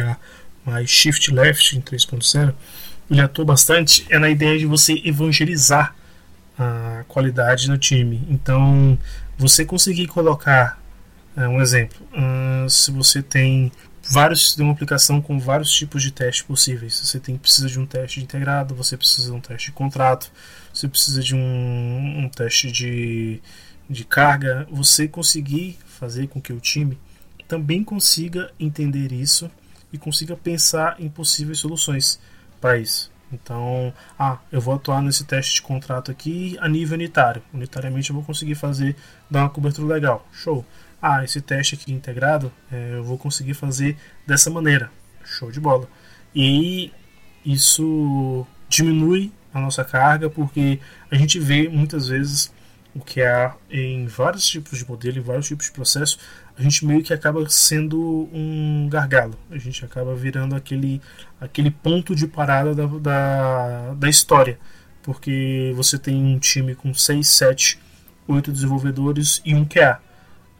mais 0.69 0.89
Shift 0.89 1.33
Left 1.33 1.75
em 1.75 1.81
3.0, 1.81 2.53
ele 3.09 3.21
atua 3.21 3.43
bastante 3.43 4.05
é 4.09 4.19
na 4.19 4.29
ideia 4.29 4.57
de 4.57 4.65
você 4.65 5.01
evangelizar 5.03 5.95
a 6.57 7.03
qualidade 7.07 7.69
no 7.69 7.77
time. 7.77 8.21
Então, 8.29 8.97
você 9.37 9.65
conseguir 9.65 10.07
colocar 10.07 10.79
uh, 11.35 11.41
um 11.41 11.61
exemplo, 11.61 11.97
uh, 12.13 12.69
se 12.69 12.91
você 12.91 13.23
tem 13.23 13.71
vários 14.09 14.55
tem 14.55 14.65
uma 14.65 14.73
aplicação 14.73 15.21
com 15.21 15.39
vários 15.39 15.71
tipos 15.71 16.01
de 16.01 16.11
testes 16.11 16.43
possíveis. 16.43 16.99
Você 16.99 17.19
tem 17.19 17.37
precisa 17.37 17.67
de 17.67 17.79
um 17.79 17.85
teste 17.85 18.19
integrado, 18.19 18.75
você 18.75 18.97
precisa 18.97 19.27
de 19.29 19.33
um 19.33 19.39
teste 19.39 19.67
de 19.67 19.71
contrato, 19.71 20.31
você 20.73 20.87
precisa 20.87 21.21
de 21.21 21.35
um, 21.35 22.23
um 22.23 22.29
teste 22.29 22.71
de, 22.71 23.41
de 23.89 24.03
carga. 24.03 24.67
Você 24.71 25.07
conseguir 25.07 25.77
fazer 25.85 26.27
com 26.27 26.41
que 26.41 26.53
o 26.53 26.59
time 26.59 26.97
também 27.47 27.83
consiga 27.83 28.51
entender 28.59 29.11
isso 29.11 29.49
e 29.91 29.97
consiga 29.97 30.35
pensar 30.35 30.95
em 30.99 31.09
possíveis 31.09 31.59
soluções 31.59 32.19
para 32.59 32.77
isso. 32.77 33.11
Então, 33.31 33.93
ah, 34.17 34.39
eu 34.51 34.59
vou 34.59 34.73
atuar 34.73 35.01
nesse 35.01 35.23
teste 35.23 35.55
de 35.55 35.61
contrato 35.61 36.09
aqui 36.09 36.57
a 36.59 36.67
nível 36.67 36.95
unitário. 36.97 37.41
Unitariamente 37.53 38.09
eu 38.09 38.15
vou 38.15 38.23
conseguir 38.23 38.55
fazer, 38.55 38.95
dar 39.29 39.41
uma 39.41 39.49
cobertura 39.49 39.93
legal. 39.93 40.27
Show. 40.31 40.65
Ah, 41.01 41.23
esse 41.23 41.39
teste 41.39 41.75
aqui 41.75 41.93
integrado 41.93 42.51
é, 42.71 42.95
eu 42.95 43.03
vou 43.03 43.17
conseguir 43.17 43.53
fazer 43.53 43.97
dessa 44.25 44.49
maneira. 44.49 44.91
Show 45.23 45.51
de 45.51 45.59
bola. 45.59 45.87
E 46.35 46.91
isso 47.45 48.45
diminui 48.67 49.31
a 49.53 49.59
nossa 49.59 49.83
carga 49.83 50.29
porque 50.29 50.79
a 51.09 51.15
gente 51.15 51.39
vê 51.39 51.69
muitas 51.69 52.07
vezes 52.07 52.51
o 52.95 52.99
que 52.99 53.21
há 53.21 53.55
em 53.69 54.05
vários 54.07 54.47
tipos 54.47 54.79
de 54.79 54.87
modelo, 54.87 55.17
em 55.17 55.21
vários 55.21 55.47
tipos 55.47 55.67
de 55.67 55.71
processo, 55.71 56.17
a 56.57 56.61
gente 56.61 56.85
meio 56.85 57.03
que 57.03 57.13
acaba 57.13 57.47
sendo 57.49 58.29
um 58.33 58.89
gargalo. 58.89 59.35
A 59.49 59.57
gente 59.57 59.85
acaba 59.85 60.13
virando 60.15 60.55
aquele, 60.55 61.01
aquele 61.39 61.71
ponto 61.71 62.15
de 62.15 62.27
parada 62.27 62.75
da, 62.75 62.85
da, 62.85 63.93
da 63.93 64.09
história. 64.09 64.59
Porque 65.01 65.71
você 65.75 65.97
tem 65.97 66.15
um 66.15 66.37
time 66.37 66.75
com 66.75 66.93
6, 66.93 67.25
7, 67.27 67.79
8 68.27 68.51
desenvolvedores 68.51 69.41
e 69.45 69.55
um 69.55 69.65
QA. 69.65 70.01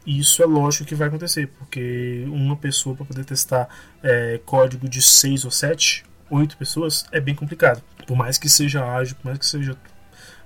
E 0.06 0.20
isso 0.20 0.42
é 0.42 0.46
lógico 0.46 0.86
que 0.86 0.96
vai 0.96 1.08
acontecer, 1.08 1.48
porque 1.60 2.26
uma 2.28 2.56
pessoa 2.56 2.96
para 2.96 3.06
poder 3.06 3.26
testar 3.26 3.68
é, 4.02 4.40
código 4.46 4.88
de 4.88 5.02
6 5.02 5.46
ou 5.46 5.52
7, 5.52 6.04
8 6.30 6.58
pessoas 6.58 7.06
é 7.12 7.20
bem 7.20 7.36
complicado. 7.36 7.84
Por 8.08 8.16
mais 8.16 8.38
que 8.38 8.50
seja 8.50 8.84
ágil, 8.84 9.16
por 9.18 9.26
mais 9.26 9.38
que 9.38 9.46
seja 9.46 9.78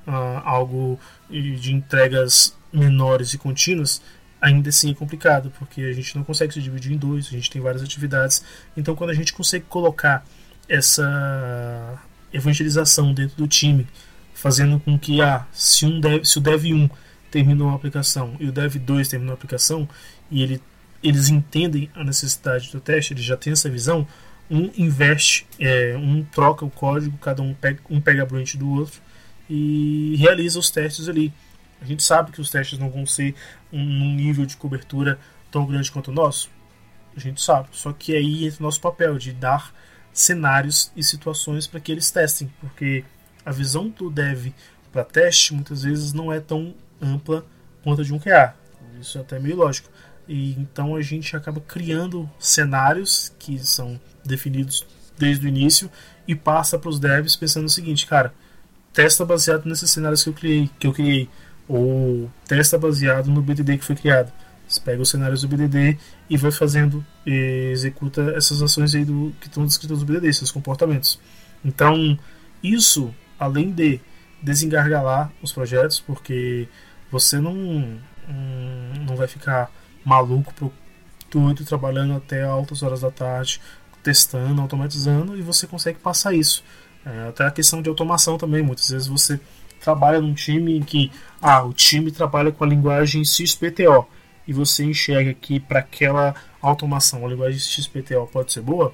uh, 0.07 0.41
algo 0.43 0.99
de 1.29 1.73
entregas 1.73 2.55
menores 2.71 3.33
e 3.33 3.37
contínuas, 3.37 4.01
ainda 4.41 4.69
assim 4.69 4.91
é 4.91 4.93
complicado, 4.93 5.51
porque 5.57 5.81
a 5.81 5.93
gente 5.93 6.15
não 6.15 6.23
consegue 6.23 6.53
se 6.53 6.61
dividir 6.61 6.91
em 6.91 6.97
dois, 6.97 7.27
a 7.27 7.29
gente 7.29 7.49
tem 7.49 7.61
várias 7.61 7.81
atividades. 7.81 8.43
Então, 8.75 8.95
quando 8.95 9.11
a 9.11 9.13
gente 9.13 9.33
consegue 9.33 9.65
colocar 9.69 10.25
essa 10.67 12.01
evangelização 12.33 13.13
dentro 13.13 13.37
do 13.37 13.47
time, 13.47 13.87
fazendo 14.33 14.79
com 14.79 14.97
que 14.97 15.21
ah, 15.21 15.45
se, 15.53 15.85
um 15.85 15.99
dev, 15.99 16.25
se 16.25 16.37
o 16.37 16.41
Dev 16.41 16.65
1 16.65 16.89
terminou 17.31 17.67
uma 17.67 17.75
aplicação 17.75 18.35
e 18.39 18.47
o 18.47 18.51
Dev 18.51 18.75
2 18.75 19.07
terminou 19.07 19.31
a 19.31 19.35
aplicação, 19.35 19.87
e 20.29 20.41
ele, 20.41 20.61
eles 21.01 21.29
entendem 21.29 21.89
a 21.95 22.03
necessidade 22.03 22.71
do 22.71 22.81
teste, 22.81 23.13
eles 23.13 23.23
já 23.23 23.37
têm 23.37 23.53
essa 23.53 23.69
visão, 23.69 24.05
um 24.51 24.69
investe, 24.77 25.47
é, 25.57 25.95
um 25.97 26.23
troca 26.23 26.65
o 26.65 26.69
código, 26.69 27.17
cada 27.17 27.41
um 27.41 27.53
pega, 27.53 27.79
um 27.89 28.01
pega 28.01 28.23
a 28.23 28.25
branch 28.25 28.57
do 28.57 28.69
outro 28.69 29.01
e 29.49 30.15
realiza 30.17 30.59
os 30.59 30.69
testes 30.69 31.09
ali. 31.09 31.33
A 31.81 31.85
gente 31.85 32.01
sabe 32.01 32.31
que 32.31 32.39
os 32.39 32.49
testes 32.49 32.79
não 32.79 32.89
vão 32.89 33.05
ser 33.05 33.35
um 33.71 34.15
nível 34.15 34.45
de 34.45 34.55
cobertura 34.55 35.19
tão 35.51 35.65
grande 35.65 35.91
quanto 35.91 36.11
o 36.11 36.13
nosso. 36.13 36.49
A 37.15 37.19
gente 37.19 37.41
sabe. 37.41 37.69
Só 37.71 37.91
que 37.91 38.15
aí 38.15 38.45
entra 38.45 38.59
o 38.59 38.63
nosso 38.63 38.79
papel 38.79 39.17
de 39.17 39.33
dar 39.33 39.73
cenários 40.13 40.91
e 40.95 41.03
situações 41.03 41.67
para 41.67 41.79
que 41.79 41.91
eles 41.91 42.09
testem, 42.09 42.51
porque 42.61 43.03
a 43.45 43.51
visão 43.51 43.89
do 43.89 44.09
dev 44.09 44.53
para 44.91 45.03
teste 45.03 45.53
muitas 45.53 45.83
vezes 45.83 46.13
não 46.13 46.31
é 46.31 46.39
tão 46.39 46.73
ampla 47.01 47.45
quanto 47.83 48.01
a 48.01 48.05
de 48.05 48.13
um 48.13 48.19
QA. 48.19 48.55
Isso 49.01 49.17
é 49.17 49.21
até 49.21 49.39
meio 49.39 49.57
lógico. 49.57 49.89
E 50.27 50.53
então 50.53 50.95
a 50.95 51.01
gente 51.01 51.35
acaba 51.35 51.59
criando 51.59 52.29
cenários 52.39 53.33
que 53.37 53.59
são 53.59 53.99
definidos 54.23 54.85
desde 55.17 55.45
o 55.45 55.49
início 55.49 55.91
e 56.27 56.33
passa 56.33 56.79
para 56.79 56.89
os 56.89 56.99
devs 56.99 57.35
pensando 57.35 57.65
o 57.65 57.69
seguinte, 57.69 58.05
cara, 58.05 58.33
testa 58.93 59.25
baseado 59.25 59.65
nesses 59.65 59.89
cenários 59.91 60.23
que 60.23 60.29
eu 60.29 60.33
criei, 60.33 60.69
que 60.79 60.87
eu 60.87 60.93
criei 60.93 61.29
ou 61.67 62.29
testa 62.47 62.77
baseado 62.77 63.29
no 63.31 63.41
BDD 63.41 63.77
que 63.77 63.85
foi 63.85 63.95
criado. 63.95 64.31
Você 64.67 64.79
pega 64.79 65.01
os 65.01 65.09
cenários 65.09 65.41
do 65.41 65.47
BDD 65.47 65.97
e 66.29 66.37
vai 66.37 66.51
fazendo, 66.51 67.05
e 67.25 67.71
executa 67.71 68.33
essas 68.35 68.61
ações 68.61 68.95
aí 68.95 69.03
do, 69.03 69.33
que 69.39 69.47
estão 69.47 69.65
descritas 69.65 69.99
no 69.99 70.05
BDD, 70.05 70.27
esses 70.27 70.51
comportamentos. 70.51 71.19
Então, 71.63 72.17
isso, 72.61 73.13
além 73.39 73.71
de 73.71 73.99
desengargalar 74.41 75.31
os 75.41 75.51
projetos, 75.51 75.99
porque 75.99 76.67
você 77.11 77.39
não, 77.39 77.99
não 79.05 79.15
vai 79.15 79.27
ficar 79.27 79.71
maluco 80.03 80.53
pro 80.53 80.73
tudo 81.29 81.65
trabalhando 81.65 82.13
até 82.13 82.43
altas 82.43 82.83
horas 82.83 83.01
da 83.01 83.09
tarde, 83.09 83.59
testando, 84.03 84.61
automatizando, 84.61 85.35
e 85.35 85.41
você 85.41 85.65
consegue 85.65 85.97
passar 85.97 86.33
isso. 86.33 86.63
É, 87.05 87.27
até 87.27 87.45
a 87.45 87.51
questão 87.51 87.81
de 87.81 87.89
automação 87.89 88.37
também, 88.37 88.61
muitas 88.61 88.89
vezes 88.89 89.07
você 89.07 89.39
trabalha 89.79 90.21
num 90.21 90.33
time 90.33 90.77
em 90.77 90.81
que 90.81 91.11
ah, 91.41 91.63
o 91.63 91.73
time 91.73 92.11
trabalha 92.11 92.51
com 92.51 92.63
a 92.63 92.67
linguagem 92.67 93.23
XPTO 93.25 94.07
e 94.47 94.53
você 94.53 94.85
enxerga 94.85 95.33
que 95.33 95.59
para 95.59 95.79
aquela 95.79 96.33
automação 96.61 97.25
a 97.25 97.29
linguagem 97.29 97.59
XPTO 97.59 98.27
pode 98.31 98.53
ser 98.53 98.61
boa, 98.61 98.93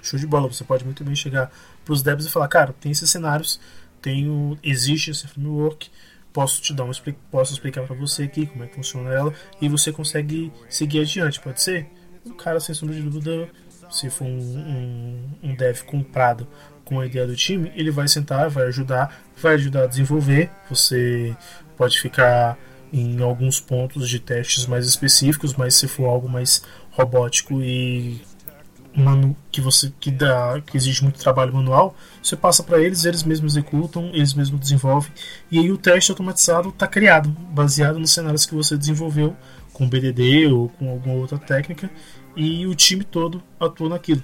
show 0.00 0.18
de 0.18 0.26
bola. 0.26 0.50
Você 0.52 0.64
pode 0.64 0.84
muito 0.84 1.02
bem 1.04 1.14
chegar 1.14 1.50
para 1.84 1.92
os 1.92 2.02
devs 2.02 2.26
e 2.26 2.30
falar, 2.30 2.48
cara, 2.48 2.72
tem 2.80 2.92
esses 2.92 3.10
cenários, 3.10 3.60
tenho, 4.00 4.56
existe 4.62 5.10
esse 5.10 5.26
framework, 5.26 5.90
posso 6.32 6.62
te 6.62 6.72
dar 6.72 6.84
um 6.84 6.90
posso 7.30 7.52
explicar 7.52 7.82
para 7.86 7.94
você 7.94 8.24
aqui 8.24 8.46
como 8.46 8.64
é 8.64 8.66
que 8.66 8.74
funciona 8.74 9.12
ela 9.12 9.34
e 9.60 9.68
você 9.68 9.92
consegue 9.92 10.52
seguir 10.68 11.00
adiante, 11.00 11.40
pode 11.40 11.60
ser? 11.60 11.88
O 12.24 12.34
cara, 12.34 12.60
sem 12.60 12.74
sombra 12.74 12.94
de 12.94 13.02
dúvida, 13.02 13.48
se 13.90 14.08
for 14.08 14.24
um, 14.24 14.38
um, 14.38 15.50
um 15.50 15.54
dev 15.54 15.82
comprado 15.82 16.46
com 16.84 17.00
a 17.00 17.06
ideia 17.06 17.26
do 17.26 17.36
time, 17.36 17.72
ele 17.74 17.90
vai 17.90 18.08
sentar, 18.08 18.48
vai 18.48 18.66
ajudar, 18.66 19.22
vai 19.36 19.54
ajudar 19.54 19.84
a 19.84 19.86
desenvolver. 19.86 20.50
Você 20.68 21.36
pode 21.76 22.00
ficar 22.00 22.58
em 22.92 23.22
alguns 23.22 23.58
pontos 23.58 24.08
de 24.08 24.20
testes 24.20 24.66
mais 24.66 24.86
específicos, 24.86 25.54
mas 25.54 25.74
se 25.74 25.88
for 25.88 26.06
algo 26.06 26.28
mais 26.28 26.62
robótico 26.90 27.62
e 27.62 28.20
manu, 28.94 29.34
que 29.50 29.60
você 29.60 29.90
que 29.98 30.10
dá 30.10 30.60
que 30.60 30.76
exige 30.76 31.02
muito 31.02 31.18
trabalho 31.18 31.54
manual, 31.54 31.96
você 32.22 32.36
passa 32.36 32.62
para 32.62 32.80
eles, 32.80 33.04
eles 33.04 33.22
mesmos 33.22 33.56
executam, 33.56 34.10
eles 34.12 34.34
mesmos 34.34 34.60
desenvolvem 34.60 35.10
e 35.50 35.58
aí 35.58 35.72
o 35.72 35.78
teste 35.78 36.10
automatizado 36.10 36.68
está 36.68 36.86
criado 36.86 37.30
baseado 37.30 37.98
nos 37.98 38.12
cenários 38.12 38.44
que 38.44 38.54
você 38.54 38.76
desenvolveu 38.76 39.34
com 39.72 39.88
BDD 39.88 40.46
ou 40.48 40.68
com 40.68 40.90
alguma 40.90 41.14
outra 41.14 41.38
técnica 41.38 41.90
e 42.36 42.66
o 42.66 42.74
time 42.74 43.04
todo 43.04 43.42
atua 43.58 43.88
naquilo. 43.88 44.22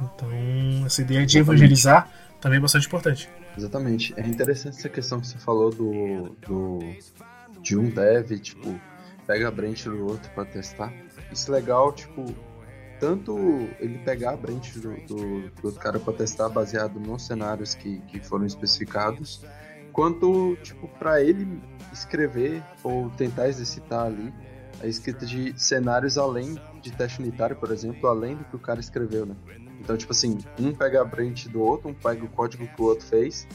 Então, 0.00 0.86
essa 0.86 1.02
ideia 1.02 1.26
de 1.26 1.38
evangelizar 1.38 2.10
também 2.40 2.58
é 2.58 2.60
bastante 2.60 2.86
importante. 2.86 3.28
Exatamente. 3.56 4.14
É 4.16 4.26
interessante 4.26 4.78
essa 4.78 4.88
questão 4.88 5.20
que 5.20 5.26
você 5.26 5.38
falou 5.38 5.70
do, 5.70 6.36
do 6.46 6.78
de 7.60 7.76
um 7.76 7.88
dev, 7.90 8.38
tipo, 8.38 8.80
pega 9.26 9.48
a 9.48 9.50
branch 9.50 9.84
do 9.84 10.06
outro 10.06 10.30
para 10.32 10.44
testar. 10.44 10.92
Isso 11.30 11.50
é 11.50 11.56
legal, 11.56 11.92
tipo, 11.92 12.34
tanto 12.98 13.68
ele 13.78 13.98
pegar 13.98 14.32
a 14.32 14.36
branch 14.36 14.78
do, 14.78 14.94
do, 15.06 15.50
do 15.50 15.64
outro 15.64 15.80
cara 15.80 15.98
para 15.98 16.12
testar 16.12 16.48
baseado 16.48 16.98
nos 16.98 17.26
cenários 17.26 17.74
que, 17.74 18.00
que 18.08 18.20
foram 18.20 18.46
especificados, 18.46 19.44
quanto, 19.92 20.56
tipo, 20.62 20.88
para 20.88 21.22
ele 21.22 21.60
escrever 21.92 22.62
ou 22.82 23.10
tentar 23.10 23.48
exercitar 23.48 24.06
ali 24.06 24.32
a 24.82 24.86
escrita 24.86 25.26
de 25.26 25.52
cenários 25.60 26.16
além 26.16 26.58
de 26.80 26.90
teste 26.90 27.20
unitário, 27.20 27.56
por 27.56 27.70
exemplo, 27.70 28.08
além 28.08 28.36
do 28.36 28.44
que 28.44 28.56
o 28.56 28.58
cara 28.58 28.80
escreveu, 28.80 29.26
né? 29.26 29.36
Então, 29.80 29.96
tipo 29.96 30.12
assim, 30.12 30.38
um 30.58 30.72
pega 30.72 31.00
a 31.00 31.04
branch 31.04 31.48
do 31.48 31.60
outro, 31.60 31.88
um 31.88 31.94
pega 31.94 32.24
o 32.24 32.28
código 32.28 32.68
que 32.68 32.82
o 32.82 32.84
outro 32.84 33.06
fez, 33.06 33.48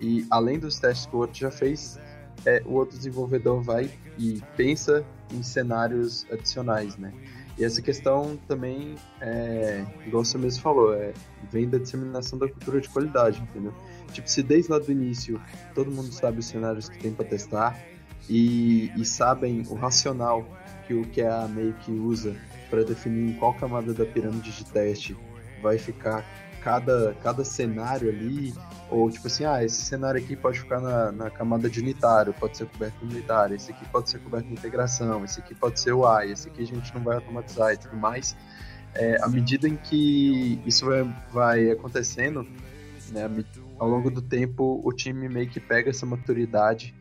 e 0.00 0.26
além 0.30 0.58
dos 0.58 0.78
testes 0.78 1.06
que 1.06 1.16
o 1.16 1.18
outro 1.18 1.36
já 1.36 1.50
fez, 1.50 1.98
é, 2.46 2.62
o 2.64 2.74
outro 2.74 2.96
desenvolvedor 2.96 3.60
vai 3.60 3.90
e 4.18 4.40
pensa 4.56 5.04
em 5.32 5.42
cenários 5.42 6.26
adicionais, 6.30 6.96
né? 6.96 7.12
E 7.56 7.64
essa 7.64 7.80
questão 7.80 8.36
também, 8.48 8.96
é, 9.20 9.84
igual 10.04 10.24
você 10.24 10.36
mesmo 10.36 10.60
falou, 10.60 10.92
é, 10.92 11.12
vem 11.50 11.68
da 11.68 11.78
disseminação 11.78 12.36
da 12.38 12.48
cultura 12.48 12.80
de 12.80 12.88
qualidade, 12.88 13.40
entendeu? 13.40 13.72
Tipo, 14.12 14.28
se 14.28 14.42
desde 14.42 14.70
lá 14.70 14.78
do 14.78 14.90
início 14.90 15.40
todo 15.74 15.90
mundo 15.90 16.12
sabe 16.12 16.40
os 16.40 16.46
cenários 16.46 16.88
que 16.88 16.98
tem 16.98 17.12
para 17.12 17.24
testar 17.24 17.78
e, 18.28 18.90
e 18.96 19.04
sabem 19.04 19.62
o 19.68 19.74
racional 19.74 20.44
que 20.86 20.94
o 20.94 21.04
QA 21.06 21.48
meio 21.48 21.74
que 21.74 21.92
usa 21.92 22.34
para 22.68 22.82
definir 22.82 23.30
em 23.30 23.34
qual 23.34 23.54
camada 23.54 23.94
da 23.94 24.04
pirâmide 24.04 24.50
de 24.50 24.64
teste 24.64 25.16
vai 25.64 25.78
ficar 25.78 26.22
cada, 26.62 27.14
cada 27.22 27.44
cenário 27.44 28.08
ali, 28.08 28.54
ou 28.90 29.10
tipo 29.10 29.26
assim, 29.26 29.44
ah, 29.44 29.64
esse 29.64 29.82
cenário 29.82 30.22
aqui 30.22 30.36
pode 30.36 30.60
ficar 30.60 30.80
na, 30.80 31.10
na 31.10 31.30
camada 31.30 31.68
de 31.68 31.80
unitário, 31.80 32.32
pode 32.34 32.56
ser 32.56 32.66
coberto 32.66 33.02
unitário, 33.02 33.56
esse 33.56 33.72
aqui 33.72 33.84
pode 33.88 34.10
ser 34.10 34.18
coberto 34.20 34.48
em 34.48 34.52
integração, 34.52 35.24
esse 35.24 35.40
aqui 35.40 35.54
pode 35.54 35.80
ser 35.80 35.92
o 35.92 36.06
AI, 36.06 36.32
esse 36.32 36.48
aqui 36.48 36.62
a 36.62 36.66
gente 36.66 36.94
não 36.94 37.02
vai 37.02 37.16
automatizar 37.16 37.72
e 37.72 37.76
tudo 37.78 37.96
mais. 37.96 38.36
É, 38.94 39.22
à 39.22 39.28
medida 39.28 39.66
em 39.66 39.76
que 39.76 40.62
isso 40.64 40.86
vai, 40.86 41.02
vai 41.32 41.70
acontecendo, 41.70 42.46
né, 43.10 43.28
ao 43.78 43.88
longo 43.88 44.10
do 44.10 44.22
tempo, 44.22 44.80
o 44.84 44.92
time 44.92 45.28
meio 45.28 45.48
que 45.48 45.60
pega 45.60 45.90
essa 45.90 46.06
maturidade 46.06 46.94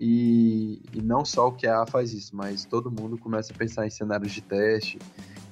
e, 0.00 0.80
e 0.92 1.00
não 1.00 1.24
só 1.24 1.48
o 1.48 1.52
QA 1.52 1.86
faz 1.86 2.12
isso, 2.12 2.34
mas 2.34 2.64
todo 2.64 2.90
mundo 2.90 3.16
começa 3.18 3.52
a 3.52 3.56
pensar 3.56 3.86
em 3.86 3.90
cenários 3.90 4.32
de 4.32 4.40
teste 4.40 4.98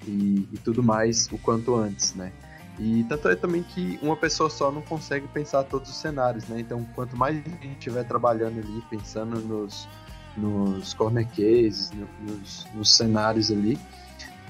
e, 0.07 0.49
e 0.53 0.59
tudo 0.59 0.83
mais 0.83 1.29
o 1.31 1.39
quanto 1.39 1.77
antes, 1.77 2.15
né? 2.15 2.33
E 2.79 3.05
tanto 3.05 3.29
é 3.29 3.37
também 3.37 3.63
que 3.63 3.99
uma 4.03 4.17
pessoa 4.17 4.49
só 4.49 4.73
não 4.73 4.83
consegue 4.83 5.29
pensar 5.29 5.63
todos 5.65 5.91
os 5.91 5.97
cenários, 5.97 6.47
né? 6.49 6.61
Então, 6.61 6.85
quanto 6.95 7.17
mais 7.17 7.37
a 7.37 7.49
gente 7.51 7.79
estiver 7.79 8.05
trabalhando 8.05 8.59
ali, 8.59 8.83
pensando 8.89 9.41
nos, 9.41 9.89
nos 10.37 10.95
corner 10.95 11.27
cases, 11.29 11.91
nos, 12.21 12.67
nos 12.75 12.97
cenários 12.97 13.51
ali, 13.51 13.79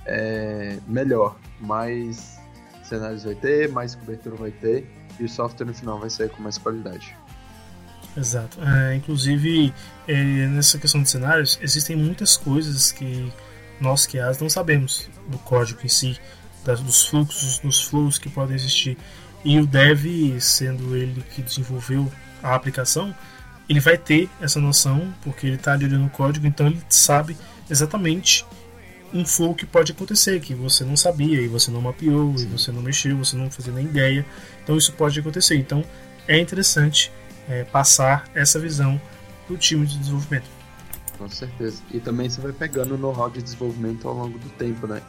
é, 0.07 0.79
melhor. 0.87 1.37
Mais 1.61 2.41
cenários 2.83 3.25
vai 3.25 3.35
ter, 3.35 3.69
mais 3.71 3.95
cobertura 3.95 4.37
vai 4.37 4.51
ter 4.51 4.87
e 5.19 5.25
o 5.25 5.29
software 5.29 5.67
no 5.67 5.75
final 5.75 5.99
vai 5.99 6.11
sair 6.11 6.29
com 6.29 6.43
mais 6.43 6.59
qualidade. 6.59 7.17
Exato. 8.17 8.59
É, 8.63 8.95
inclusive, 8.95 9.73
é, 10.07 10.47
nessa 10.47 10.79
questão 10.79 11.03
de 11.03 11.09
cenários, 11.09 11.59
existem 11.63 11.97
muitas 11.97 12.37
coisas 12.37 12.93
que 12.93 13.33
nós 13.81 14.07
que 14.07 14.19
as 14.19 14.39
não 14.39 14.49
sabemos 14.49 15.09
do 15.29 15.39
código 15.39 15.81
em 15.83 15.89
si, 15.89 16.21
das, 16.65 16.81
dos 16.81 17.07
fluxos, 17.07 17.59
dos 17.59 17.83
flows 17.83 18.19
que 18.19 18.29
podem 18.29 18.57
existir. 18.57 18.97
E 19.45 19.59
o 19.59 19.67
dev, 19.67 20.39
sendo 20.41 20.97
ele 20.97 21.23
que 21.35 21.43
desenvolveu 21.43 22.11
a 22.43 22.55
aplicação, 22.55 23.15
ele 23.69 23.81
vai 23.81 23.97
ter 23.97 24.29
essa 24.41 24.61
noção, 24.61 25.13
porque 25.23 25.47
ele 25.47 25.57
está 25.57 25.73
ali 25.73 25.85
olhando 25.85 26.07
o 26.07 26.11
código, 26.11 26.47
então 26.47 26.67
ele 26.67 26.81
sabe 26.89 27.37
exatamente 27.69 28.45
um 29.13 29.25
flow 29.25 29.55
que 29.55 29.67
pode 29.67 29.93
acontecer, 29.93 30.41
que 30.41 30.55
você 30.55 30.85
não 30.85 30.97
sabia, 30.97 31.41
e 31.41 31.49
você 31.49 31.71
não 31.71 31.81
mapeou, 31.81 32.37
Sim. 32.37 32.47
e 32.47 32.49
você 32.49 32.73
não 32.73 32.83
mexeu, 32.83 33.17
você 33.17 33.37
não 33.37 33.51
fazia 33.51 33.73
nem 33.73 33.85
ideia. 33.85 34.25
Então 34.63 34.77
isso 34.77 34.93
pode 34.93 35.19
acontecer. 35.19 35.57
Então 35.57 35.85
é 36.27 36.39
interessante 36.39 37.13
é, 37.49 37.65
passar 37.65 38.25
essa 38.35 38.59
visão 38.59 39.01
para 39.47 39.55
o 39.55 39.59
time 39.59 39.87
de 39.87 39.99
desenvolvimento. 39.99 40.49
Com 41.19 41.29
certeza. 41.29 41.83
E 41.93 42.01
também 42.01 42.29
você 42.29 42.41
vai 42.41 42.53
pegando 42.53 42.95
o 42.95 42.99
know-how 42.99 43.31
de 43.31 43.43
desenvolvimento 43.43 44.09
ao 44.09 44.15
longo 44.15 44.39
do 44.39 44.49
tempo, 44.51 44.87
né? 44.87 45.03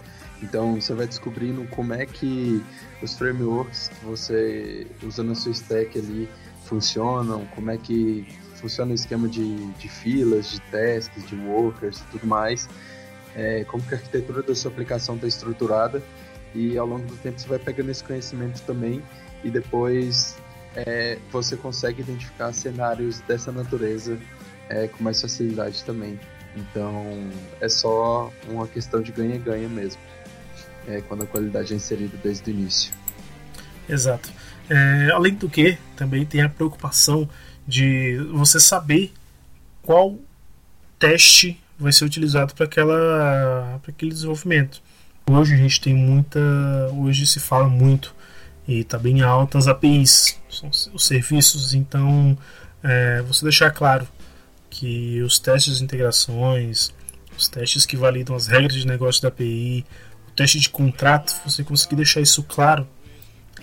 Então 0.44 0.80
você 0.80 0.94
vai 0.94 1.08
descobrindo 1.08 1.66
como 1.68 1.94
é 1.94 2.06
que 2.06 2.62
os 3.02 3.16
frameworks 3.16 3.88
que 3.88 4.06
você 4.06 4.86
usa 5.02 5.24
na 5.24 5.34
sua 5.34 5.54
stack 5.54 5.98
ali 5.98 6.30
funcionam, 6.66 7.46
como 7.56 7.72
é 7.72 7.78
que 7.78 8.28
funciona 8.56 8.92
o 8.92 8.96
esquema 8.96 9.28
de, 9.28 9.56
de 9.74 9.88
filas, 9.88 10.52
de 10.52 10.60
tasks, 10.64 11.26
de 11.28 11.36
workers 11.36 12.00
e 12.00 12.04
tudo 12.12 12.28
mais, 12.28 12.68
é, 13.36 13.64
como 13.64 13.82
que 13.84 13.96
a 13.96 13.98
arquitetura 13.98 14.44
da 14.44 14.54
sua 14.54 14.70
aplicação 14.70 15.16
está 15.16 15.28
estruturada 15.28 16.04
e 16.54 16.78
ao 16.78 16.86
longo 16.86 17.06
do 17.06 17.16
tempo 17.18 17.40
você 17.40 17.48
vai 17.48 17.60
pegando 17.60 17.90
esse 17.90 18.04
conhecimento 18.04 18.62
também 18.64 19.02
e 19.46 19.50
depois 19.50 20.36
é, 20.76 21.18
você 21.32 21.56
consegue 21.56 22.02
identificar 22.02 22.52
cenários 22.52 23.22
dessa 23.22 23.52
natureza 23.52 24.20
é, 24.70 24.88
com 24.90 25.04
mais 25.04 25.22
facilidade 25.22 25.84
também. 25.86 26.20
Então 26.56 27.30
é 27.62 27.70
só 27.70 28.32
uma 28.48 28.68
questão 28.68 29.02
de 29.02 29.12
ganha-ganha 29.12 29.68
mesmo, 29.70 30.02
é, 30.88 31.02
quando 31.02 31.24
a 31.24 31.28
qualidade 31.28 31.74
é 31.74 31.76
inserida 31.76 32.18
desde 32.24 32.50
o 32.50 32.54
início. 32.54 32.94
Exato. 33.88 34.32
É, 34.70 35.10
além 35.12 35.34
do 35.34 35.50
que, 35.50 35.78
também 35.96 36.26
tem 36.26 36.42
a 36.42 36.50
preocupação 36.50 37.30
de 37.68 38.18
você 38.32 38.60
saber 38.60 39.12
qual 39.82 40.18
teste 40.98 41.60
vai 41.78 41.92
ser 41.92 42.06
utilizado 42.06 42.54
para 42.54 42.66
aquela 42.66 43.80
para 43.82 43.92
aquele 43.92 44.12
desenvolvimento. 44.12 44.82
Hoje 45.30 45.54
a 45.54 45.58
gente 45.58 45.80
tem 45.80 45.94
muita, 45.94 46.40
hoje 46.94 47.26
se 47.26 47.40
fala 47.40 47.68
muito 47.68 48.14
e 48.68 48.80
está 48.80 48.98
bem 48.98 49.22
alta 49.22 49.58
as 49.58 49.68
APIs, 49.68 50.40
são 50.50 50.70
os 50.70 51.06
serviços, 51.06 51.74
então 51.74 52.38
é, 52.82 53.22
você 53.22 53.44
deixar 53.44 53.72
claro 53.72 54.08
que 54.70 55.22
os 55.22 55.40
testes 55.40 55.78
de 55.78 55.84
integrações, 55.84 56.94
os 57.38 57.48
testes 57.48 57.86
que 57.86 57.96
validam 57.96 58.36
as 58.36 58.48
regras 58.48 58.74
de 58.74 58.88
negócio 58.88 59.22
da 59.22 59.28
API, 59.30 59.86
teste 60.34 60.60
de 60.60 60.70
contrato, 60.70 61.42
você 61.46 61.64
conseguir 61.64 61.96
deixar 61.96 62.22
isso 62.22 62.44
claro 62.44 62.88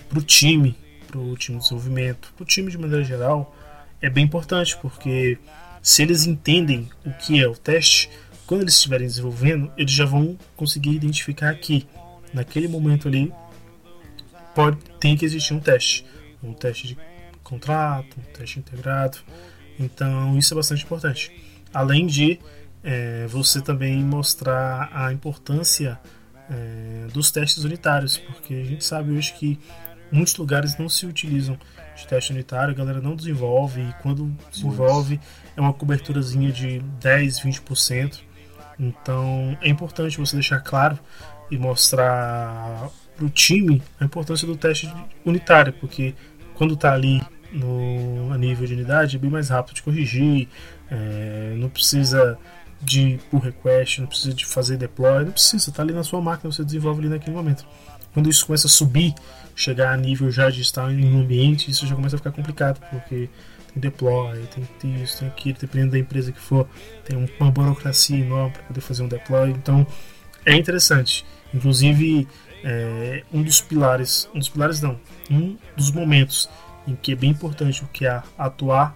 para 0.09 0.19
o 0.19 0.21
time, 0.21 0.75
para 1.07 1.19
o 1.19 1.35
time 1.35 1.57
de 1.57 1.63
desenvolvimento, 1.63 2.33
para 2.35 2.43
o 2.43 2.45
time 2.45 2.71
de 2.71 2.77
maneira 2.77 3.03
geral, 3.03 3.55
é 4.01 4.09
bem 4.09 4.25
importante, 4.25 4.77
porque 4.77 5.37
se 5.81 6.01
eles 6.01 6.25
entendem 6.25 6.89
o 7.05 7.11
que 7.11 7.41
é 7.41 7.47
o 7.47 7.55
teste, 7.55 8.09
quando 8.45 8.61
eles 8.61 8.75
estiverem 8.75 9.07
desenvolvendo, 9.07 9.71
eles 9.77 9.91
já 9.91 10.05
vão 10.05 10.37
conseguir 10.55 10.91
identificar 10.91 11.53
que 11.55 11.87
naquele 12.33 12.67
momento 12.67 13.07
ali 13.07 13.31
pode 14.53 14.77
tem 14.99 15.15
que 15.15 15.25
existir 15.25 15.53
um 15.53 15.59
teste, 15.59 16.05
um 16.43 16.53
teste 16.53 16.87
de 16.87 16.97
contrato, 17.43 18.17
um 18.19 18.33
teste 18.33 18.59
integrado. 18.59 19.19
Então 19.79 20.37
isso 20.37 20.53
é 20.53 20.55
bastante 20.55 20.83
importante. 20.83 21.31
Além 21.73 22.05
de 22.05 22.39
é, 22.83 23.25
você 23.27 23.61
também 23.61 24.03
mostrar 24.03 24.89
a 24.93 25.13
importância 25.13 25.99
é, 26.49 27.07
dos 27.13 27.31
testes 27.31 27.63
unitários, 27.63 28.17
porque 28.17 28.53
a 28.53 28.63
gente 28.63 28.83
sabe 28.83 29.11
hoje 29.11 29.33
que 29.33 29.59
muitos 30.11 30.35
lugares 30.35 30.77
não 30.77 30.89
se 30.89 31.05
utilizam 31.05 31.57
de 31.95 32.07
teste 32.07 32.31
unitário, 32.31 32.73
a 32.73 32.77
galera 32.77 33.01
não 33.01 33.15
desenvolve, 33.15 33.81
e 33.81 33.93
quando 34.01 34.35
desenvolve 34.51 35.19
é 35.55 35.61
uma 35.61 35.73
coberturazinha 35.73 36.51
de 36.51 36.79
10, 36.99 37.39
20%. 37.41 38.19
Então 38.79 39.57
é 39.61 39.69
importante 39.69 40.17
você 40.17 40.35
deixar 40.35 40.59
claro 40.59 40.97
e 41.49 41.57
mostrar 41.57 42.89
para 43.15 43.25
o 43.25 43.29
time 43.29 43.81
a 43.99 44.05
importância 44.05 44.47
do 44.47 44.55
teste 44.55 44.91
unitário, 45.25 45.73
porque 45.73 46.15
quando 46.55 46.73
está 46.73 46.93
ali 46.93 47.21
no, 47.51 48.31
a 48.33 48.37
nível 48.37 48.65
de 48.65 48.73
unidade 48.73 49.17
é 49.17 49.19
bem 49.19 49.29
mais 49.29 49.49
rápido 49.49 49.75
de 49.75 49.83
corrigir, 49.83 50.47
é, 50.89 51.53
não 51.57 51.69
precisa 51.69 52.37
de 52.81 53.19
pull 53.29 53.39
request, 53.39 54.01
não 54.01 54.07
precisa 54.07 54.33
de 54.33 54.45
fazer 54.45 54.77
deploy, 54.77 55.25
não 55.25 55.31
precisa, 55.31 55.69
está 55.69 55.83
ali 55.83 55.93
na 55.93 56.03
sua 56.03 56.21
máquina, 56.21 56.51
você 56.51 56.63
desenvolve 56.63 57.01
ali 57.01 57.09
naquele 57.09 57.35
momento. 57.35 57.65
Quando 58.13 58.29
isso 58.29 58.45
começa 58.45 58.67
a 58.67 58.69
subir, 58.69 59.13
chegar 59.55 59.93
a 59.93 59.97
nível 59.97 60.29
já 60.31 60.49
de 60.49 60.61
estar 60.61 60.91
em 60.91 61.05
um 61.05 61.21
ambiente, 61.21 61.69
isso 61.69 61.85
já 61.85 61.95
começa 61.95 62.15
a 62.15 62.19
ficar 62.19 62.31
complicado, 62.31 62.81
porque 62.89 63.29
tem 63.73 63.81
deploy, 63.81 64.41
tem 64.79 65.01
isso, 65.01 65.19
tem 65.19 65.27
aquilo, 65.27 65.57
dependendo 65.59 65.91
da 65.91 65.99
empresa 65.99 66.31
que 66.31 66.39
for, 66.39 66.67
tem 67.05 67.29
uma 67.39 67.51
burocracia 67.51 68.17
enorme 68.17 68.51
para 68.53 68.63
poder 68.63 68.81
fazer 68.81 69.03
um 69.03 69.07
deploy. 69.07 69.51
Então 69.51 69.85
é 70.45 70.55
interessante. 70.55 71.25
Inclusive, 71.53 72.27
é, 72.63 73.23
um 73.31 73.41
dos 73.43 73.61
pilares, 73.61 74.29
um 74.33 74.39
dos 74.39 74.49
pilares 74.49 74.81
não, 74.81 74.99
um 75.29 75.57
dos 75.75 75.91
momentos 75.91 76.49
em 76.87 76.95
que 76.95 77.13
é 77.13 77.15
bem 77.15 77.29
importante 77.29 77.83
o 77.83 77.87
que 77.87 78.05
é 78.05 78.21
atuar 78.37 78.95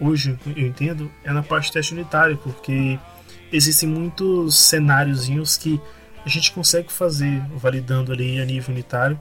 hoje, 0.00 0.38
eu 0.56 0.66
entendo, 0.66 1.10
é 1.24 1.32
na 1.32 1.42
parte 1.42 1.66
de 1.66 1.72
teste 1.72 1.92
unitário, 1.92 2.36
porque 2.38 2.98
existem 3.52 3.88
muitos 3.88 4.56
cenáriozinhos 4.56 5.56
que 5.56 5.80
a 6.24 6.28
gente 6.28 6.52
consegue 6.52 6.92
fazer 6.92 7.42
validando 7.56 8.12
ali 8.12 8.40
a 8.40 8.44
nível 8.44 8.72
unitário 8.72 9.20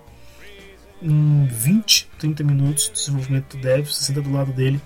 em 1.02 1.46
20, 1.46 2.10
30 2.20 2.44
minutos 2.44 2.86
de 2.86 2.94
desenvolvimento 2.94 3.56
do 3.56 3.62
dev, 3.62 3.86
você 3.86 4.04
senta 4.04 4.22
do 4.22 4.32
lado 4.32 4.52
dele, 4.52 4.82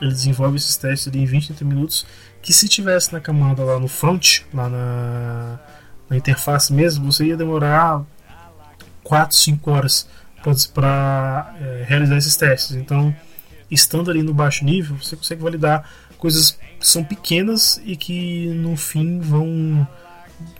ele 0.00 0.10
desenvolve 0.10 0.56
esses 0.56 0.76
testes 0.76 1.08
ali 1.08 1.20
em 1.20 1.24
20, 1.24 1.48
30 1.48 1.64
minutos, 1.64 2.06
que 2.42 2.52
se 2.52 2.68
tivesse 2.68 3.12
na 3.12 3.20
camada 3.20 3.64
lá 3.64 3.78
no 3.78 3.88
front, 3.88 4.40
lá 4.52 4.68
na, 4.68 5.60
na 6.10 6.16
interface 6.16 6.72
mesmo, 6.72 7.10
você 7.10 7.26
ia 7.26 7.36
demorar 7.36 8.04
4, 9.02 9.36
5 9.36 9.70
horas 9.70 10.08
para 10.74 11.54
é, 11.58 11.84
realizar 11.86 12.18
esses 12.18 12.36
testes. 12.36 12.76
Então, 12.76 13.14
estando 13.70 14.10
ali 14.10 14.22
no 14.22 14.34
baixo 14.34 14.64
nível, 14.64 14.96
você 14.96 15.16
consegue 15.16 15.42
validar 15.42 15.88
coisas 16.18 16.58
que 16.80 16.86
são 16.86 17.04
pequenas 17.04 17.80
e 17.84 17.96
que 17.96 18.48
no 18.48 18.76
fim 18.76 19.20
vão 19.20 19.86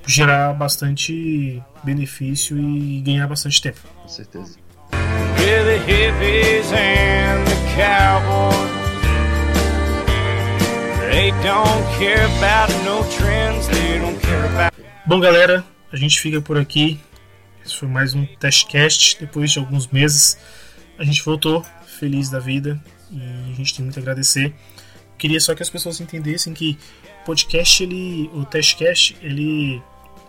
gerar 0.06 0.52
bastante 0.54 1.62
benefício 1.82 2.58
e 2.58 3.00
ganhar 3.00 3.26
bastante 3.26 3.60
tempo. 3.62 3.80
Com 4.02 4.08
certeza. 4.08 4.56
Bom, 15.06 15.20
galera, 15.20 15.64
a 15.92 15.96
gente 15.96 16.20
fica 16.20 16.40
por 16.40 16.58
aqui. 16.58 17.00
Esse 17.64 17.76
foi 17.76 17.88
mais 17.88 18.14
um 18.14 18.26
testcast. 18.26 19.18
Depois 19.20 19.50
de 19.50 19.58
alguns 19.58 19.86
meses, 19.88 20.38
a 20.98 21.04
gente 21.04 21.22
voltou 21.22 21.64
feliz 21.86 22.28
da 22.28 22.38
vida 22.38 22.82
e 23.14 23.52
a 23.52 23.54
gente 23.54 23.74
tem 23.74 23.84
muito 23.84 23.98
a 23.98 24.02
agradecer. 24.02 24.54
Queria 25.16 25.40
só 25.40 25.54
que 25.54 25.62
as 25.62 25.70
pessoas 25.70 26.00
entendessem 26.00 26.52
que 26.52 26.76
podcast, 27.24 27.82
ele, 27.82 28.28
o 28.34 28.44
testcast, 28.44 29.16
ele 29.22 29.80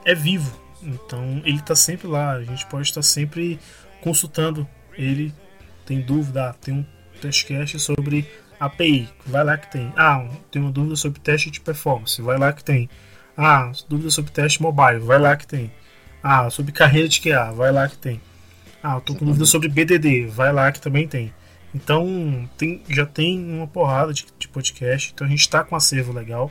é 0.06 0.14
vivo. 0.14 0.58
Então 0.82 1.42
ele 1.44 1.58
está 1.58 1.76
sempre 1.76 2.08
lá. 2.08 2.34
A 2.34 2.44
gente 2.44 2.66
pode 2.68 2.88
estar 2.88 3.02
sempre 3.02 3.60
consultando 4.02 4.68
ele. 4.98 5.34
Tem 5.86 6.02
dúvida? 6.02 6.50
Ah, 6.50 6.54
tem 6.54 6.74
um 6.74 6.86
testcast 7.20 7.80
sobre 7.80 8.30
API. 8.60 9.10
Vai 9.26 9.44
lá 9.44 9.58
que 9.58 9.72
tem. 9.72 9.92
Ah, 9.98 10.28
tem 10.52 10.62
uma 10.62 10.72
dúvida 10.72 10.96
sobre 10.96 11.20
teste 11.20 11.50
de 11.50 11.60
performance. 11.60 12.22
Vai 12.22 12.38
lá 12.38 12.54
que 12.54 12.64
tem. 12.64 12.90
Ah, 13.36 13.72
dúvida 13.90 14.12
sobre 14.12 14.32
teste 14.32 14.62
mobile. 14.62 15.00
Vai 15.00 15.20
lá 15.20 15.36
que 15.36 15.48
tem. 15.48 15.72
Ah, 16.28 16.50
sobre 16.50 16.72
carreira 16.72 17.08
de 17.08 17.22
QA, 17.22 17.52
vai 17.52 17.72
lá 17.72 17.88
que 17.88 17.98
tem. 17.98 18.20
Ah, 18.82 18.96
eu 18.96 19.02
tô 19.02 19.14
com 19.14 19.26
dúvida 19.26 19.46
sobre 19.46 19.68
BDD, 19.68 20.26
vai 20.26 20.52
lá 20.52 20.72
que 20.72 20.82
também 20.82 21.08
tem. 21.08 21.32
Então, 21.76 22.50
tem, 22.58 22.82
já 22.90 23.06
tem 23.06 23.38
uma 23.38 23.68
porrada 23.68 24.14
de, 24.14 24.26
de 24.40 24.48
podcast, 24.48 25.12
então 25.14 25.28
a 25.28 25.30
gente 25.30 25.42
está 25.42 25.62
com 25.62 25.76
um 25.76 25.78
acervo 25.78 26.14
legal. 26.14 26.50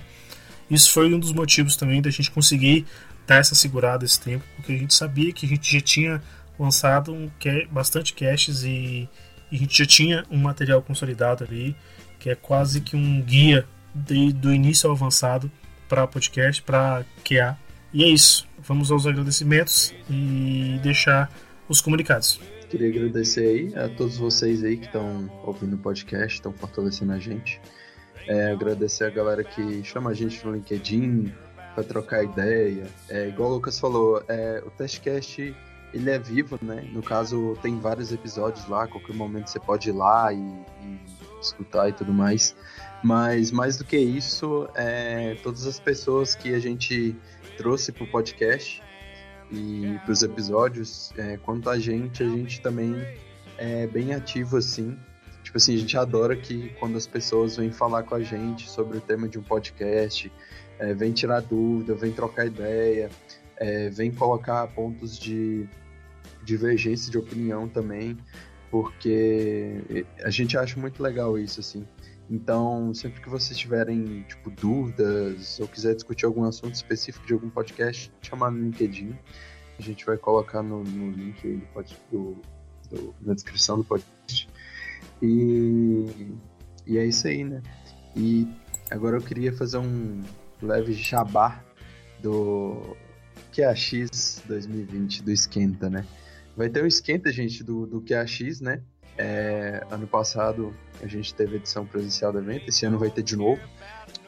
Isso 0.70 0.92
foi 0.92 1.12
um 1.14 1.18
dos 1.18 1.32
motivos 1.32 1.76
também 1.76 2.02
da 2.02 2.10
gente 2.10 2.30
conseguir 2.30 2.84
dar 3.26 3.36
essa 3.36 3.54
segurada 3.54 4.04
esse 4.04 4.20
tempo, 4.20 4.44
porque 4.54 4.72
a 4.72 4.76
gente 4.76 4.92
sabia 4.92 5.32
que 5.32 5.46
a 5.46 5.48
gente 5.48 5.72
já 5.72 5.80
tinha 5.80 6.22
lançado 6.58 7.14
um, 7.14 7.30
bastante 7.70 8.12
caches 8.12 8.64
e, 8.64 9.08
e, 9.50 9.56
a 9.56 9.56
gente 9.56 9.78
já 9.78 9.86
tinha 9.86 10.24
um 10.30 10.36
material 10.36 10.82
consolidado 10.82 11.42
ali, 11.42 11.74
que 12.20 12.28
é 12.28 12.34
quase 12.34 12.82
que 12.82 12.94
um 12.94 13.22
guia 13.22 13.66
de, 13.94 14.30
do 14.30 14.52
início 14.52 14.90
ao 14.90 14.94
avançado 14.94 15.50
para 15.88 16.06
podcast, 16.06 16.60
para 16.62 17.02
QA 17.24 17.56
E 17.94 18.04
é 18.04 18.08
isso. 18.08 18.46
Vamos 18.58 18.90
aos 18.90 19.06
agradecimentos 19.06 19.94
e 20.10 20.78
deixar 20.82 21.30
os 21.66 21.80
comunicados. 21.80 22.38
Queria 22.68 22.88
agradecer 22.88 23.46
aí 23.46 23.74
a 23.76 23.88
todos 23.88 24.18
vocês 24.18 24.64
aí 24.64 24.76
que 24.76 24.86
estão 24.86 25.30
ouvindo 25.44 25.76
o 25.76 25.78
podcast, 25.78 26.34
estão 26.34 26.52
fortalecendo 26.52 27.12
a 27.12 27.18
gente. 27.18 27.60
É, 28.26 28.52
agradecer 28.52 29.04
a 29.04 29.10
galera 29.10 29.44
que 29.44 29.84
chama 29.84 30.10
a 30.10 30.14
gente 30.14 30.44
no 30.44 30.52
LinkedIn 30.52 31.32
para 31.74 31.84
trocar 31.84 32.24
ideia. 32.24 32.86
É, 33.08 33.28
igual 33.28 33.50
o 33.50 33.54
Lucas 33.54 33.78
falou, 33.78 34.22
é, 34.28 34.62
o 34.66 34.70
Testcast 34.70 35.54
ele 35.92 36.10
é 36.10 36.18
vivo, 36.18 36.58
né? 36.60 36.88
No 36.92 37.02
caso, 37.02 37.56
tem 37.62 37.78
vários 37.78 38.12
episódios 38.12 38.66
lá, 38.68 38.88
qualquer 38.88 39.14
momento 39.14 39.48
você 39.48 39.60
pode 39.60 39.90
ir 39.90 39.92
lá 39.92 40.32
e, 40.32 40.38
e 40.38 41.00
escutar 41.40 41.88
e 41.88 41.92
tudo 41.92 42.12
mais. 42.12 42.56
Mas 43.02 43.52
mais 43.52 43.76
do 43.76 43.84
que 43.84 43.96
isso, 43.96 44.68
é, 44.74 45.36
todas 45.42 45.66
as 45.66 45.78
pessoas 45.78 46.34
que 46.34 46.54
a 46.54 46.58
gente 46.58 47.14
trouxe 47.56 47.92
para 47.92 48.04
o 48.04 48.06
podcast 48.10 48.82
e 49.54 49.98
para 50.04 50.12
os 50.12 50.22
episódios, 50.22 51.12
é, 51.16 51.36
quanto 51.38 51.70
a 51.70 51.78
gente, 51.78 52.22
a 52.22 52.28
gente 52.28 52.60
também 52.60 52.94
é 53.58 53.86
bem 53.86 54.12
ativo 54.14 54.56
assim. 54.56 54.96
Tipo 55.42 55.58
assim, 55.58 55.74
a 55.74 55.78
gente 55.78 55.96
adora 55.96 56.34
que 56.34 56.70
quando 56.80 56.96
as 56.96 57.06
pessoas 57.06 57.56
vêm 57.56 57.70
falar 57.70 58.02
com 58.02 58.14
a 58.14 58.20
gente 58.20 58.68
sobre 58.68 58.98
o 58.98 59.00
tema 59.00 59.28
de 59.28 59.38
um 59.38 59.42
podcast, 59.42 60.32
é, 60.78 60.94
vem 60.94 61.12
tirar 61.12 61.40
dúvida, 61.40 61.94
vem 61.94 62.12
trocar 62.12 62.46
ideia, 62.46 63.10
é, 63.56 63.90
vem 63.90 64.10
colocar 64.10 64.66
pontos 64.68 65.18
de 65.18 65.68
divergência 66.42 67.10
de 67.10 67.18
opinião 67.18 67.68
também, 67.68 68.16
porque 68.70 70.06
a 70.22 70.30
gente 70.30 70.58
acha 70.58 70.78
muito 70.78 71.02
legal 71.02 71.38
isso, 71.38 71.60
assim. 71.60 71.86
Então, 72.30 72.94
sempre 72.94 73.20
que 73.20 73.28
vocês 73.28 73.58
tiverem, 73.58 74.22
tipo, 74.22 74.50
dúvidas 74.50 75.58
ou 75.60 75.68
quiser 75.68 75.94
discutir 75.94 76.24
algum 76.24 76.44
assunto 76.44 76.74
específico 76.74 77.26
de 77.26 77.34
algum 77.34 77.50
podcast, 77.50 78.10
chamar 78.22 78.50
no 78.50 78.62
LinkedIn. 78.62 79.14
A 79.78 79.82
gente 79.82 80.06
vai 80.06 80.16
colocar 80.16 80.62
no, 80.62 80.82
no 80.82 81.10
link 81.10 81.46
aí 81.46 81.62
do, 82.10 82.36
do, 82.90 83.14
na 83.20 83.34
descrição 83.34 83.76
do 83.76 83.84
podcast. 83.84 84.48
E, 85.20 86.32
e 86.86 86.98
é 86.98 87.04
isso 87.04 87.26
aí, 87.26 87.44
né? 87.44 87.62
E 88.16 88.48
agora 88.90 89.16
eu 89.16 89.22
queria 89.22 89.52
fazer 89.52 89.78
um 89.78 90.22
leve 90.62 90.92
jabá 90.92 91.62
do 92.22 92.96
QAX 93.52 94.42
2020, 94.46 95.22
do 95.22 95.30
Esquenta, 95.30 95.90
né? 95.90 96.06
Vai 96.56 96.68
ter 96.68 96.82
um 96.82 96.86
esquenta, 96.86 97.32
gente, 97.32 97.64
do, 97.64 97.84
do 97.86 98.00
QAX, 98.00 98.60
né? 98.60 98.80
É, 99.16 99.86
ano 99.90 100.06
passado 100.06 100.74
a 101.02 101.06
gente 101.06 101.34
teve 101.34 101.56
edição 101.56 101.86
presencial 101.86 102.32
do 102.32 102.38
evento, 102.38 102.68
esse 102.68 102.84
ano 102.84 102.98
vai 102.98 103.10
ter 103.10 103.22
de 103.22 103.36
novo. 103.36 103.60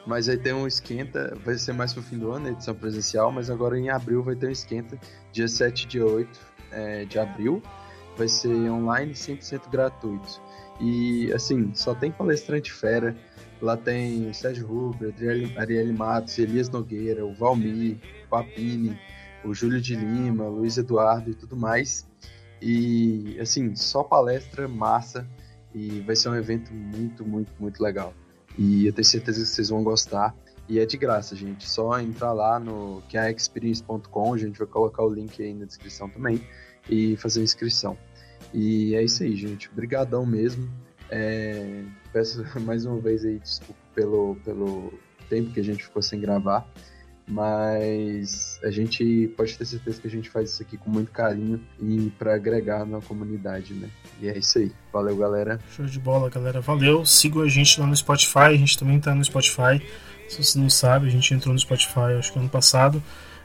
Mas 0.05 0.29
aí 0.29 0.37
tem 0.37 0.53
um 0.53 0.65
esquenta, 0.65 1.37
vai 1.43 1.57
ser 1.57 1.73
mais 1.73 1.93
pro 1.93 2.01
fim 2.01 2.17
do 2.17 2.31
ano, 2.31 2.47
a 2.47 2.51
edição 2.51 2.73
presencial, 2.73 3.29
mas 3.31 3.49
agora 3.49 3.77
em 3.77 3.89
abril 3.89 4.23
vai 4.23 4.35
ter 4.35 4.47
um 4.47 4.51
esquenta, 4.51 4.97
dia 5.33 5.47
7 5.47 5.83
e 5.83 5.87
dia 5.87 6.05
8 6.05 6.39
é, 6.71 7.05
de 7.05 7.19
abril. 7.19 7.61
Vai 8.15 8.27
ser 8.29 8.49
online 8.71 9.11
100% 9.11 9.69
gratuito. 9.69 10.41
E 10.79 11.31
assim, 11.33 11.73
só 11.73 11.93
tem 11.93 12.11
palestrante 12.11 12.71
fera. 12.71 13.15
Lá 13.61 13.75
tem 13.75 14.31
Sérgio 14.33 14.67
Rubio, 14.67 15.13
Arielle 15.57 15.93
Matos, 15.93 16.37
Elias 16.37 16.69
Nogueira, 16.69 17.25
o 17.25 17.33
Valmir, 17.33 17.97
o 18.25 18.29
Papini, 18.29 18.97
o 19.43 19.53
Júlio 19.53 19.81
de 19.81 19.95
Lima, 19.95 20.45
o 20.45 20.59
Luiz 20.59 20.77
Eduardo 20.77 21.31
e 21.31 21.33
tudo 21.33 21.57
mais. 21.57 22.07
E 22.61 23.37
assim, 23.39 23.75
só 23.75 24.03
palestra 24.03 24.67
massa 24.67 25.27
e 25.73 26.01
vai 26.01 26.15
ser 26.15 26.29
um 26.29 26.35
evento 26.35 26.73
muito, 26.73 27.25
muito, 27.25 27.51
muito 27.59 27.81
legal. 27.81 28.13
E 28.57 28.87
eu 28.87 28.93
tenho 28.93 29.05
certeza 29.05 29.41
que 29.41 29.47
vocês 29.47 29.69
vão 29.69 29.83
gostar. 29.83 30.35
E 30.67 30.79
é 30.79 30.85
de 30.85 30.97
graça, 30.97 31.35
gente. 31.35 31.69
Só 31.69 31.99
entrar 31.99 32.33
lá 32.33 32.59
no 32.59 33.01
QAExperience.com, 33.09 34.33
a 34.33 34.37
gente 34.37 34.57
vai 34.57 34.67
colocar 34.67 35.03
o 35.03 35.09
link 35.09 35.41
aí 35.41 35.53
na 35.53 35.65
descrição 35.65 36.09
também 36.09 36.41
e 36.89 37.15
fazer 37.17 37.41
a 37.41 37.43
inscrição. 37.43 37.97
E 38.53 38.95
é 38.95 39.03
isso 39.03 39.23
aí, 39.23 39.35
gente. 39.35 39.69
Obrigadão 39.69 40.25
mesmo. 40.25 40.69
É... 41.09 41.83
Peço 42.11 42.43
mais 42.61 42.85
uma 42.85 42.99
vez 42.99 43.23
aí 43.23 43.39
desculpa 43.39 43.79
pelo, 43.93 44.35
pelo 44.43 44.93
tempo 45.29 45.51
que 45.51 45.59
a 45.59 45.63
gente 45.63 45.83
ficou 45.83 46.01
sem 46.01 46.19
gravar 46.19 46.67
mas 47.27 48.57
a 48.63 48.71
gente 48.71 49.27
pode 49.35 49.57
ter 49.57 49.65
certeza 49.65 49.99
que 49.99 50.07
a 50.07 50.09
gente 50.09 50.29
faz 50.29 50.51
isso 50.51 50.61
aqui 50.61 50.77
com 50.77 50.89
muito 50.89 51.11
carinho 51.11 51.59
e 51.77 52.09
para 52.17 52.33
agregar 52.33 52.85
na 52.85 53.01
comunidade, 53.01 53.73
né? 53.73 53.89
E 54.21 54.29
é 54.29 54.37
isso 54.37 54.59
aí. 54.59 54.71
Valeu, 54.93 55.17
galera. 55.17 55.59
Show 55.75 55.85
de 55.85 55.99
bola, 55.99 56.29
galera. 56.29 56.61
Valeu. 56.61 57.05
Sigam 57.05 57.43
a 57.43 57.49
gente 57.49 57.79
lá 57.81 57.85
no 57.85 57.95
Spotify. 57.95 58.39
A 58.39 58.55
gente 58.55 58.79
também 58.79 58.97
tá 58.97 59.13
no 59.13 59.23
Spotify. 59.25 59.85
Se 60.29 60.41
você 60.41 60.57
não 60.57 60.69
sabe, 60.69 61.07
a 61.07 61.09
gente 61.09 61.33
entrou 61.33 61.53
no 61.53 61.59
Spotify 61.59 62.15
acho 62.17 62.31
que 62.31 62.39
ano 62.39 62.49
passado. 62.49 63.03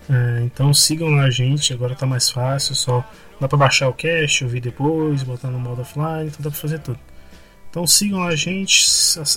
É, 0.09 0.43
então 0.45 0.73
sigam 0.73 1.09
lá 1.09 1.25
a 1.25 1.31
gente. 1.31 1.73
Agora 1.73 1.97
tá 1.97 2.07
mais 2.07 2.31
fácil. 2.31 2.77
Só 2.77 3.05
dá 3.41 3.49
para 3.49 3.59
baixar 3.59 3.89
o 3.89 3.93
cast, 3.93 4.45
ouvir 4.45 4.61
depois, 4.61 5.25
botar 5.25 5.51
no 5.51 5.59
modo 5.59 5.83
offline. 5.83 6.29
Então 6.29 6.41
dá 6.41 6.51
para 6.51 6.61
fazer 6.61 6.79
tudo. 6.79 7.01
Então 7.69 7.85
sigam 7.87 8.23
a 8.23 8.37
gente, 8.37 8.87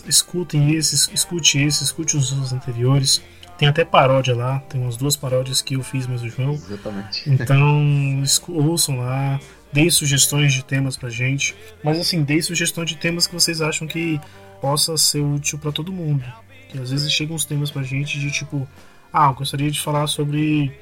escutem 0.07 0.75
esses, 0.75 1.09
escute 1.13 1.57
esses, 1.57 1.83
escute 1.83 2.15
os 2.15 2.53
anteriores. 2.53 3.23
Tem 3.57 3.67
até 3.67 3.85
paródia 3.85 4.35
lá, 4.35 4.59
tem 4.69 4.81
umas 4.81 4.97
duas 4.97 5.15
paródias 5.15 5.61
que 5.61 5.75
eu 5.75 5.83
fiz 5.83 6.07
mais 6.07 6.21
o 6.21 6.29
João. 6.29 6.53
Exatamente. 6.53 7.29
Então, 7.29 8.23
ouçam 8.49 8.99
lá, 8.99 9.39
deem 9.71 9.89
sugestões 9.89 10.53
de 10.53 10.63
temas 10.63 10.97
pra 10.97 11.09
gente. 11.09 11.55
Mas 11.83 11.99
assim, 11.99 12.23
deem 12.23 12.41
sugestões 12.41 12.89
de 12.89 12.97
temas 12.97 13.27
que 13.27 13.33
vocês 13.33 13.61
acham 13.61 13.87
que 13.87 14.19
possa 14.59 14.97
ser 14.97 15.21
útil 15.21 15.57
para 15.57 15.71
todo 15.71 15.91
mundo. 15.91 16.23
Que 16.69 16.79
às 16.79 16.91
vezes 16.91 17.11
chegam 17.11 17.35
uns 17.35 17.45
temas 17.45 17.71
pra 17.71 17.83
gente 17.83 18.19
de 18.19 18.29
tipo, 18.29 18.67
ah, 19.13 19.27
eu 19.27 19.33
gostaria 19.33 19.71
de 19.71 19.79
falar 19.79 20.07
sobre 20.07 20.73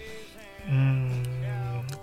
hum, 0.68 1.10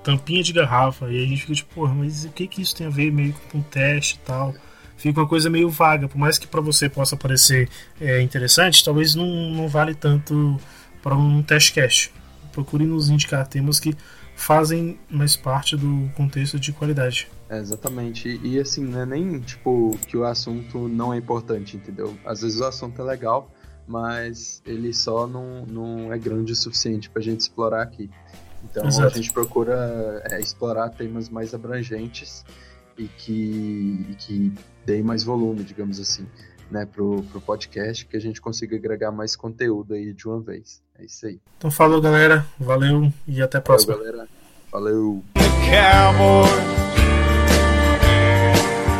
tampinha 0.04 0.42
de 0.42 0.52
garrafa. 0.52 1.10
E 1.10 1.24
a 1.24 1.26
gente 1.26 1.40
fica 1.42 1.54
tipo, 1.54 1.74
porra, 1.74 1.94
mas 1.94 2.24
o 2.24 2.30
que 2.30 2.46
que 2.46 2.62
isso 2.62 2.76
tem 2.76 2.86
a 2.86 2.90
ver 2.90 3.10
meio 3.10 3.34
com 3.50 3.58
um 3.58 3.62
teste 3.62 4.16
e 4.16 4.26
tal? 4.26 4.54
Fica 5.00 5.20
uma 5.20 5.26
coisa 5.26 5.48
meio 5.48 5.70
vaga. 5.70 6.06
Por 6.06 6.18
mais 6.18 6.38
que 6.38 6.46
para 6.46 6.60
você 6.60 6.88
possa 6.88 7.16
parecer 7.16 7.68
é, 8.00 8.20
interessante, 8.20 8.84
talvez 8.84 9.14
não, 9.14 9.26
não 9.26 9.66
vale 9.66 9.94
tanto 9.94 10.60
para 11.02 11.16
um 11.16 11.42
test 11.42 11.72
cast. 11.72 12.12
Procure 12.52 12.84
nos 12.84 13.08
indicar 13.08 13.46
temas 13.46 13.80
que 13.80 13.96
fazem 14.36 14.98
mais 15.08 15.36
parte 15.36 15.76
do 15.76 16.10
contexto 16.14 16.60
de 16.60 16.72
qualidade. 16.72 17.28
É, 17.48 17.58
exatamente. 17.58 18.40
E 18.42 18.60
assim, 18.60 18.84
não 18.84 19.00
é 19.00 19.06
nem 19.06 19.40
tipo 19.40 19.98
que 20.06 20.16
o 20.16 20.24
assunto 20.24 20.86
não 20.86 21.14
é 21.14 21.16
importante, 21.16 21.76
entendeu? 21.76 22.16
Às 22.24 22.42
vezes 22.42 22.60
o 22.60 22.64
assunto 22.64 23.00
é 23.00 23.04
legal, 23.04 23.50
mas 23.88 24.62
ele 24.66 24.92
só 24.92 25.26
não, 25.26 25.64
não 25.66 26.12
é 26.12 26.18
grande 26.18 26.52
o 26.52 26.56
suficiente 26.56 27.08
para 27.08 27.20
a 27.20 27.24
gente 27.24 27.40
explorar 27.40 27.82
aqui. 27.82 28.10
Então 28.64 28.86
Exato. 28.86 29.06
a 29.06 29.10
gente 29.16 29.32
procura 29.32 30.22
é, 30.30 30.38
explorar 30.40 30.90
temas 30.90 31.30
mais 31.30 31.54
abrangentes 31.54 32.44
e 33.00 33.08
que, 33.08 34.06
e 34.10 34.14
que 34.18 34.52
deem 34.84 35.02
mais 35.02 35.24
volume, 35.24 35.64
digamos 35.64 35.98
assim, 35.98 36.26
né, 36.70 36.84
pro, 36.84 37.22
pro 37.24 37.40
podcast, 37.40 38.04
que 38.04 38.16
a 38.16 38.20
gente 38.20 38.40
consiga 38.40 38.76
agregar 38.76 39.10
mais 39.10 39.34
conteúdo 39.34 39.94
aí 39.94 40.12
de 40.12 40.28
uma 40.28 40.40
vez. 40.40 40.82
É 40.98 41.04
isso 41.04 41.26
aí. 41.26 41.40
Então 41.56 41.70
falou, 41.70 42.00
galera. 42.00 42.46
Valeu 42.58 43.10
e 43.26 43.40
até 43.40 43.58
a 43.58 43.60
próxima. 43.60 43.94
Valeu, 43.94 44.12
galera. 44.12 44.28
Valeu. 44.70 45.24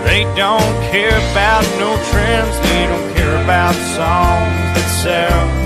They 0.05 0.25
don't 0.35 0.91
care 0.91 1.15
about 1.31 1.65
no 1.79 1.95
trends, 2.11 2.59
they 2.61 2.87
don't 2.87 3.15
care 3.15 3.37
about 3.45 3.75
songs 3.75 4.75
that 4.75 4.89
sell. 5.03 5.60